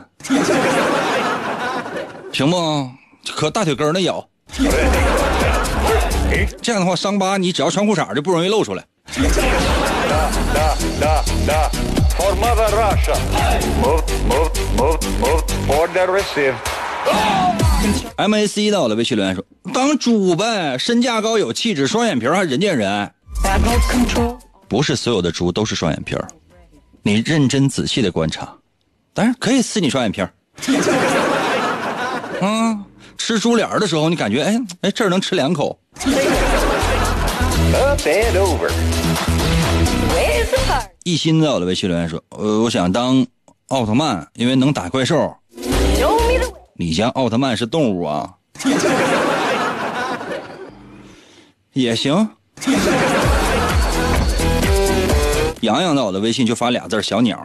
[2.31, 2.89] 行不？
[3.35, 4.25] 可大腿根儿那咬。
[6.61, 8.83] 这样的话，伤疤你只要穿裤衩就不容易露出来。
[18.17, 19.43] MAC 到了微信留言说
[19.73, 23.11] ：“当猪呗，身价高有气质，双眼皮还人见人爱。
[24.67, 26.27] 不是所有的猪都是双眼皮儿，
[27.03, 28.53] 你认真仔细的观察，
[29.13, 30.33] 当然可以撕你双眼皮儿。
[32.41, 32.77] 啊，
[33.17, 35.77] 吃猪脸儿的时候，你感觉哎哎这儿能吃两口。
[41.03, 43.25] 一心在我的微信留言说：“呃，我想当
[43.67, 45.35] 奥特曼，因为能打怪兽。
[46.73, 48.29] 你家奥特曼是动物啊？
[51.73, 52.29] 也行。
[55.61, 57.39] 洋洋在我的微信就发俩字儿小鸟，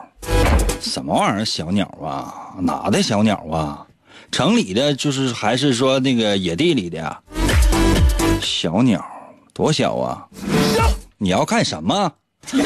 [0.81, 2.55] 什么玩意儿小鸟啊？
[2.61, 3.87] 哪的小鸟啊？
[4.33, 7.21] 城里的就是还是说那个野地里的呀？
[8.41, 9.05] 小鸟
[9.53, 10.27] 多小啊？
[11.19, 12.11] 你要干什么
[12.51, 12.59] ？On,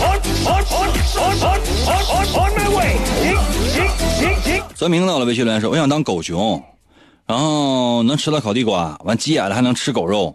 [0.00, 1.60] on, on, on, on, on,
[2.08, 2.96] on, on my way.
[3.20, 3.36] Ding,
[3.74, 4.62] ding, ding, ding.
[4.74, 6.62] 泽明到了微信留言说：“我想当狗熊，
[7.26, 10.34] 然后能吃到烤地瓜，完急眼了还能吃狗肉。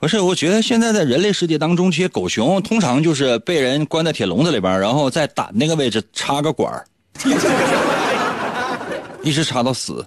[0.00, 6.84] 不是，我觉得现在在人类世界当中，这些狗熊通常就是被人关在铁笼子里边，然后在胆那个位置插个管儿
[9.22, 10.04] 一直插到死。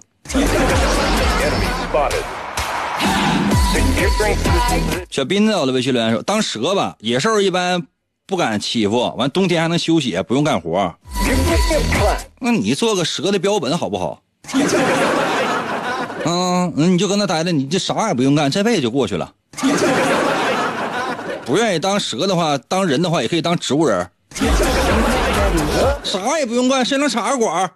[5.10, 7.82] 小斌在我的微信留言说：“当蛇吧，野兽一般
[8.26, 10.94] 不敢欺负，完冬天还能休息，不用干活。
[12.38, 14.20] 那你做个蛇的标本好不好？
[16.26, 19.32] 嗯，那你就跟那待着，你这啥也不用干，这辈子就过去了。
[21.46, 24.06] 不愿意当蛇的话，当人的话也可以当植物人，
[26.02, 27.70] 啥也不用干，谁能插个管？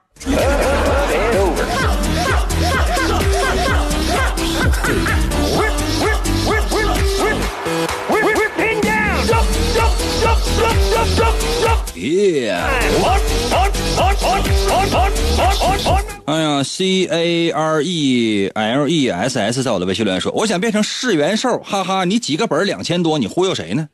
[16.26, 21.58] 哎呀，C A R E L E S S，在我的微信留言说，我想变成噬元兽。
[21.58, 22.64] 哈哈，你几个本？
[22.64, 23.88] 两千多，你忽悠谁呢？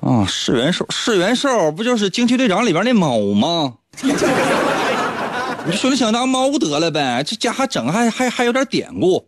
[0.00, 3.74] 啊，噬元兽，噬元兽不就是惊奇队长里边那猫吗？
[4.02, 9.26] 你就说你想当猫得了呗，这家伙整还还还有点典故。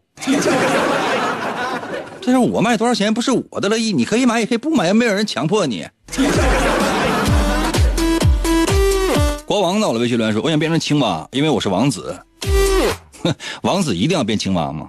[2.25, 5.87] 但是我卖多少钱不是我的乐意，你可以买也可以不买，没有人强迫你。
[9.45, 12.18] 国王到了微信留言说：“我想变成青蛙，因为我是王子。”
[13.23, 14.89] 哼，王子一定要变青蛙吗？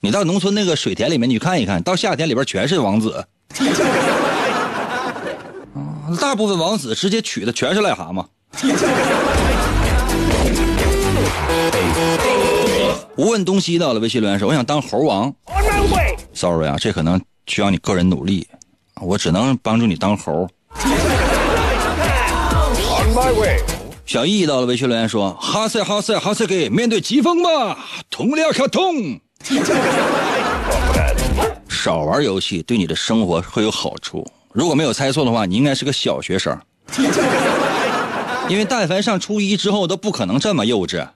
[0.00, 3.26] 你到农村那个水田里面，你去看一看，到夏天里边全是王子。
[6.20, 8.24] 大部分王子直接娶的全是癞蛤蟆。
[13.16, 15.32] 无问东西到了微信留言说：“我想当猴王。
[16.32, 18.46] ”Sorry 啊，这可能需要你个人努力，
[19.00, 20.48] 我只能帮助你当猴。
[24.06, 27.76] 小易到了微信留言说：“哈塞哈塞哈塞给，面对疾风吧，
[28.08, 29.20] 同僚可痛。
[31.88, 34.22] 少玩游戏对你的生活会有好处。
[34.52, 36.54] 如果没有猜错的话，你应该是个小学生，
[38.46, 41.08] 因为但凡上初一之后都不可能这么幼稚。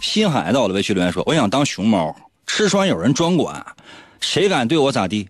[0.00, 2.16] 新海到了微信留言说：“我想当熊猫，
[2.46, 3.62] 吃穿有人专管，
[4.18, 5.28] 谁敢对我咋地？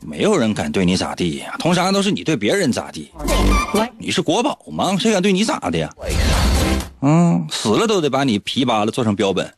[0.00, 3.12] 没有人敢对你咋地呀，通常都是你对别人咋地。
[3.96, 4.96] 你是国宝吗？
[4.98, 5.88] 谁敢对你咋的呀？
[7.06, 9.52] 嗯，死了都得把你皮扒了做成标本。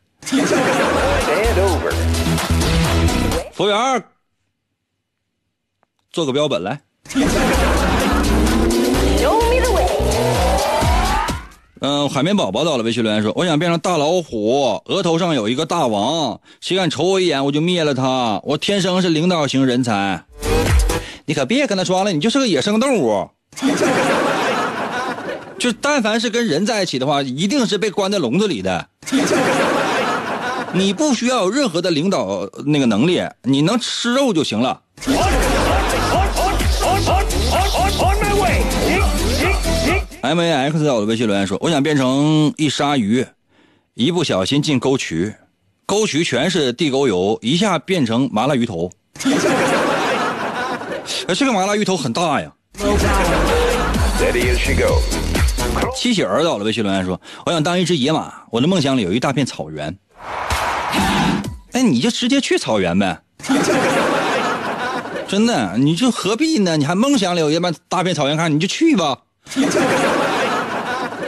[3.53, 4.03] 服务员，
[6.11, 6.80] 做个标本来。
[11.80, 18.40] 嗯、海绵宝宝到了，微信留言说：“我想变成大老虎，额头上有一个大王，谁敢瞅我一眼，我就灭了他。
[18.42, 20.24] 我天生是领导型人才。
[21.26, 23.30] 你可别跟他装了，你就是个野生动物。
[25.59, 28.88] 就但凡是跟人在一起的话，一定是被关在笼子里的。
[30.72, 34.82] 你不需要有任何的领导那个能力，你能吃肉就行了。
[35.07, 35.22] On, on,
[36.82, 37.24] on, on,
[37.72, 38.62] on, on my way.
[38.86, 39.04] Ding,
[39.40, 40.02] ding, ding.
[40.20, 43.26] M A X 在我的微信留言说：“我想变成一鲨鱼，
[43.94, 45.34] 一不小心进沟渠，
[45.86, 48.90] 沟渠全是地沟油，一下变成麻辣鱼头。
[51.26, 52.52] 哎，这个麻辣鱼头很大呀。
[54.18, 55.26] Steady as she goes.
[55.94, 59.96] 七喜儿到了微信留言说：“我想当一只野马，我的梦想里有一大片草原。
[61.72, 63.20] ”哎，你就直接去草原呗。
[65.28, 66.76] 真的，你就何必呢？
[66.76, 69.18] 你还梦想里有一半大片草原看，你就去吧。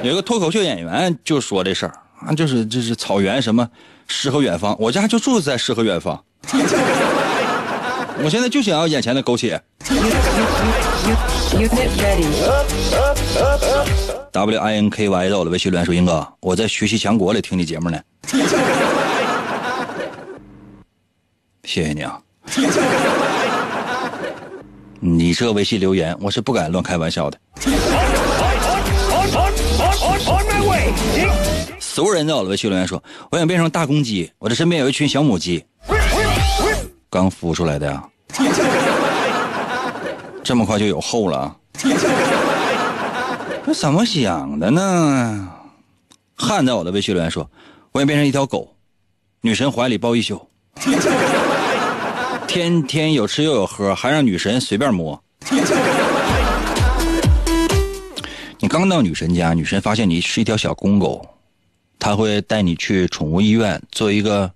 [0.03, 3.69] 有一个脱口秀演员就说这事儿啊，就是就是草原什么
[4.07, 6.23] 诗和远方，我家就住在诗和远方。
[8.23, 9.61] 我现在就想要眼前的苟且。
[14.33, 18.01] W I N K Y 到了微信留言说：“英哥，我在学习强国里听你节目呢。”
[21.65, 22.21] 谢谢你啊！
[25.01, 27.39] 你这微信留言，我是不敢乱开玩笑的。
[31.79, 35.65] 所有人在我的微信留言说：“我想变成大公鸡，我的身边有一群小母鸡，
[37.11, 38.03] 刚孵出来的呀，
[40.45, 41.57] 这么快就有后了啊？
[43.65, 45.49] 那怎么想的呢？”
[46.37, 47.51] 汉在我的微信留言说
[47.93, 48.75] ：“我想变成一条狗，
[49.41, 50.41] 女神怀里抱一宿，
[52.47, 55.21] 天天有吃又有喝，还让女神随便摸。”
[58.61, 61.27] 你刚到女神家，女神发现你是一条小公狗，
[61.99, 64.51] 她会带你去宠物医院做一个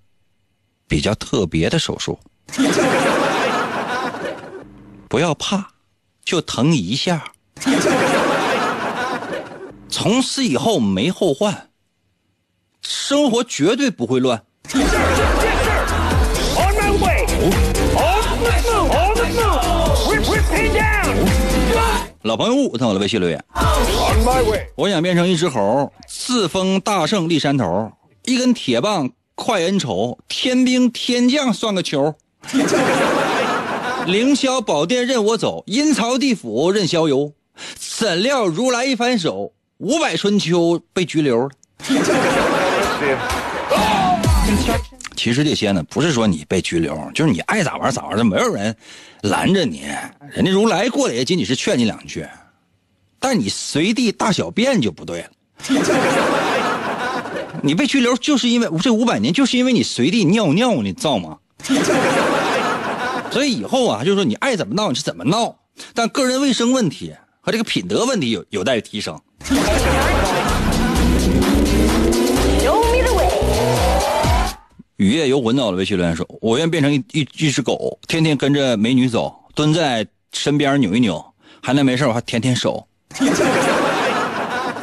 [0.86, 2.18] 比较特别的手术。
[5.08, 5.72] 不要怕，
[6.24, 7.32] 就疼一下。
[9.88, 11.68] 从此以后没后患，
[12.80, 14.42] 生活绝对不会乱。
[22.22, 23.44] 老朋友物在我的微信留言.
[24.76, 27.92] 我想变成一只猴，自封大圣立山头，
[28.24, 32.14] 一根铁棒快恩仇，天兵天将算个球。
[34.06, 37.30] 凌霄宝殿任我走，阴曹地府任逍遥。
[37.78, 41.48] 怎料如来一翻手，五百春秋被拘留.
[45.16, 48.74] 其实这些呢，不是说你被拘留，就是你爱咋玩咋玩的，没有人
[49.22, 49.84] 拦着你。
[50.30, 52.26] 人家如来过来也仅仅是劝你两句，
[53.20, 55.28] 但你随地大小便就不对了。
[57.62, 61.38] 你被拘留就是因为这五百年，就是因为你随地尿尿，你造吗？
[63.32, 65.56] 所以以后啊，就是说你爱怎么闹你是怎么闹，
[65.94, 69.18] 但个人卫生问题和这个品德问题有有待提升。
[74.96, 81.24] 雨夜游魂到了微信留言说：“我愿变成一一一只狗，天天跟着美女走，蹲在身边扭一扭，
[81.62, 82.86] 还能没事我还舔舔手。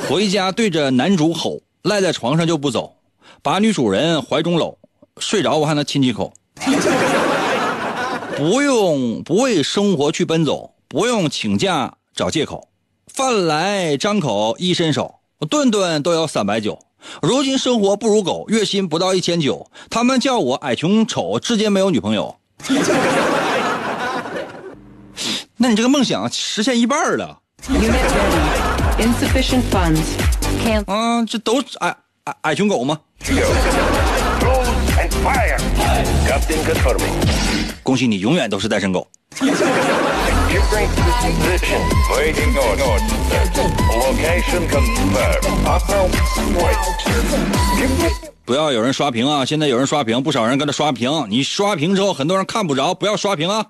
[0.09, 2.95] 回家对着男主吼，赖在床上就不走，
[3.43, 4.75] 把女主人怀中搂，
[5.19, 6.33] 睡着我还能亲几口。
[8.39, 12.69] 不用不为生活去奔走，不用请假找借口，
[13.13, 15.15] 饭来张口一伸手，
[15.49, 16.79] 顿顿都要三百九。
[17.21, 22.33] 如今生活不如狗，月薪不到一千九，他们叫我矮穷丑，至今没有女朋友。
[25.57, 27.41] 那你这个梦想实现一半了.
[28.97, 29.99] Insufficient funds.
[30.85, 31.25] 啊！
[31.25, 32.97] 这都矮矮矮穷狗吗？
[37.83, 39.07] 恭喜你永远都是单身狗。
[48.45, 53.65] 不要有人刷屏啊现在有人刷屏不少人跟着刷屏你刷屏之后很多人看不着不要刷屏啊。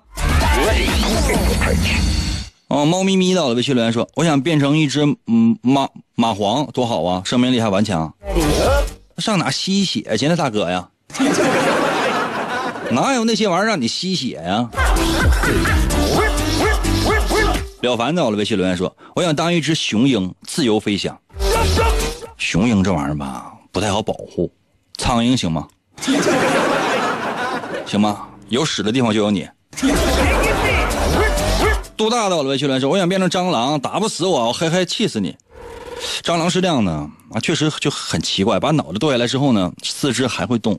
[2.68, 8.12] 哦猫咪咪到了微信留言说我想变成一只嗯蚂蚂蝗多好啊生命力还顽强。
[9.18, 10.88] 上哪吸血去呢大哥呀？
[12.90, 14.68] 哪有那些玩意儿让你吸血呀？”
[17.82, 21.18] 了凡在我的微信留言说：“我想当一只雄鹰，自由飞翔。
[22.36, 24.52] 雄鹰这玩意儿吧，不太好保护。
[24.98, 25.66] 苍蝇行吗？
[27.86, 28.26] 行吗？
[28.48, 29.48] 有屎的地方就有你。
[31.96, 35.34] 杜大到了微信留言说：“我想变成蟑螂，打不死我，我嘿嘿气死你。”
[36.22, 40.78] 蟑螂是这样的啊，确实就很奇怪，把脑袋剁下来之后呢，四肢还会动。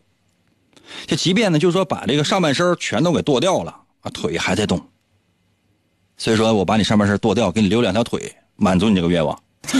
[1.08, 4.82] 就即便呢，就是说把这个上半身全都给剁掉了啊，腿还在动。
[6.18, 9.38] 所以说我把你上半身剁掉，给你留两条腿，满足你这个愿望。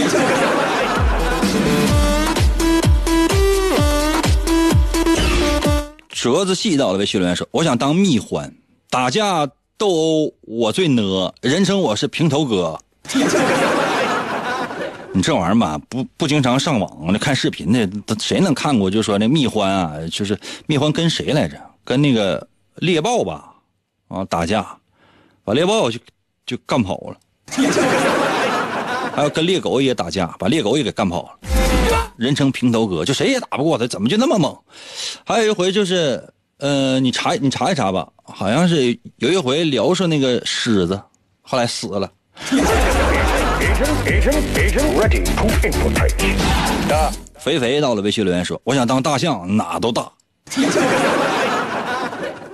[6.08, 8.52] 折子细到了微信留言说：“我想当蜜獾，
[8.88, 9.44] 打架
[9.76, 12.78] 斗殴我最呢，人称我是平头哥。”
[15.14, 17.88] 你这玩意儿吧，不不经常上网，那看视频的，
[18.18, 18.90] 谁能看过？
[18.90, 21.56] 就说那蜜獾啊，就是蜜獾跟谁来着？
[21.84, 22.46] 跟那个
[22.76, 23.52] 猎豹吧，
[24.08, 24.66] 啊，打架，
[25.44, 25.98] 把猎豹就
[26.46, 27.16] 就干跑了。
[29.14, 31.30] 还有跟猎狗也打架，把猎狗也给干跑了。
[32.16, 34.56] 人称平头哥，就谁也打不过他，怎么就那么猛？
[35.26, 36.26] 还有一回就是，
[36.58, 40.98] 呃，你查你查一查吧，好像是有一回聊说那个狮子，
[41.42, 42.10] 后来死了。
[47.38, 50.10] 肥肥到了微信留言说：“我想当大象，哪都大。”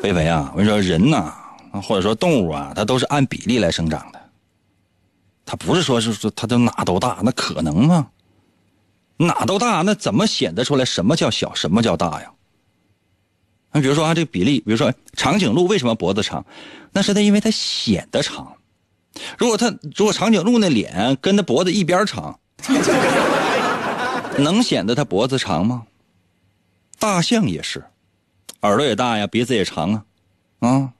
[0.00, 1.32] 肥肥啊，我跟你说，人呐，
[1.82, 4.20] 或者说动物啊，它都是按比例来生长的。
[5.44, 8.06] 它不是说是说它都哪都大，那可能吗？
[9.16, 12.30] 哪都大，那怎么显得出来什么叫小，什么叫大呀？
[13.72, 16.44] 那比如说啊，这个比例，比如说长颈鹿为什么脖子长？
[16.92, 18.52] 那是它因为它显得长。
[19.36, 22.38] 如果他如果长颈鹿那脸跟他脖子一边长，
[24.38, 25.82] 能显得他脖子长吗？
[26.98, 27.84] 大象也是，
[28.62, 30.02] 耳朵也大呀，鼻子也长啊，
[30.60, 30.90] 啊，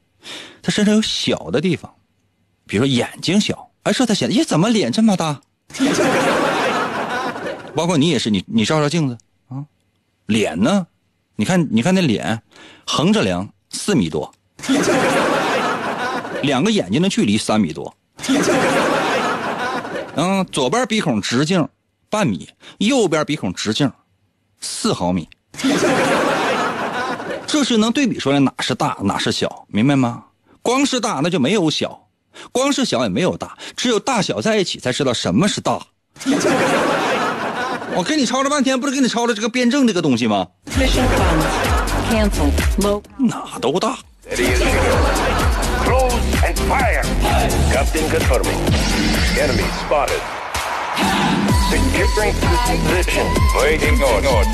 [0.63, 1.93] 它身上有小的地方，
[2.67, 5.41] 比如说眼睛小，哎，说它显得，咦，怎么脸这么大？
[7.75, 9.17] 包括你也是，你你照照镜子
[9.49, 9.65] 啊，
[10.27, 10.87] 脸呢？
[11.37, 12.43] 你看，你看那脸，
[12.85, 14.33] 横着量四米多，
[16.43, 17.95] 两个眼睛的距离三米多。
[20.17, 21.69] 嗯，左边鼻孔直径
[22.11, 22.49] 半米，
[22.79, 23.93] 右边鼻孔直径
[24.61, 25.29] 四毫米。
[27.47, 30.25] 这是能对比出来哪是大哪是小，明白吗？
[30.61, 32.09] 光是大那就没有小，
[32.53, 35.79] 光是小也没有大，只有大小在一起才知道什么是大。
[37.95, 40.47] 我跟你吵了半天，不是跟你吵了这个辩证这个东西吗.
[43.17, 43.99] 哪都大。
[45.89, 47.03] Close and fire.
[47.73, 48.61] Captain confirming.
[49.41, 50.21] Enemy spotted.
[51.71, 52.35] Securing
[52.69, 53.27] position.
[53.57, 54.45] Waiting order.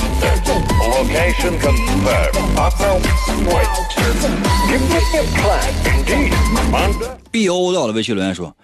[0.95, 2.37] Location confirmed.
[2.57, 2.95] Upper
[3.51, 3.67] wait.
[4.71, 5.75] Give me a plan.
[5.91, 6.33] Indeed.
[6.55, 7.11] Commander.
[7.33, 8.55] B O 到了微信留言说：“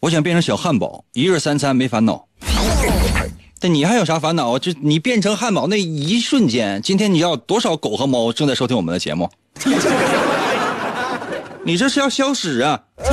[0.00, 2.26] 我想变成小汉堡，一日三餐没烦恼。”
[3.58, 4.58] 但你还有啥烦恼啊？
[4.58, 9.30] 就你变成汉堡那一瞬间，今天你要多少狗和猫正在收听我们的节目？
[11.68, 13.12] 你这是要消失啊啊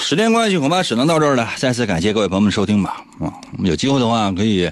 [0.00, 4.68] 时间关系恐怕只能到这儿了再次感谢各位朋友们收听吧啊有机会的话可以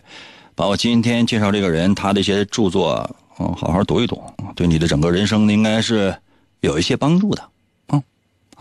[0.56, 3.08] 把我今天介绍这个人他的一些著作
[3.38, 4.20] 嗯好好读一读
[4.56, 6.12] 对你的整个人生应该是
[6.58, 7.50] 有一些帮助的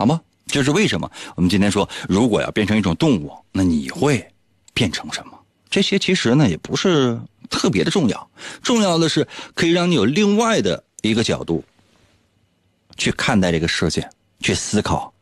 [0.00, 0.18] 好吗？
[0.46, 1.12] 这是为什么？
[1.36, 4.32] 我们今天说，如果要变成一种动物，那你会
[4.72, 5.38] 变成什么？
[5.68, 7.20] 这些其实呢也不是
[7.50, 8.30] 特别的重要，
[8.62, 11.62] 重要的是可以让你有另外的一个角度
[12.96, 14.08] 去看待这个世界，
[14.40, 15.12] 去思考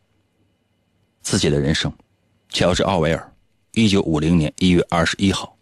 [1.21, 1.91] 自己的人生。
[2.47, 3.33] 乔治·奥威尔，
[3.73, 5.57] 一九五零年一月二十一号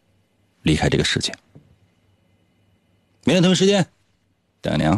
[0.61, 1.33] 离开这个世界。
[3.23, 3.83] 明天同一时间，
[4.61, 4.95] 等你啊。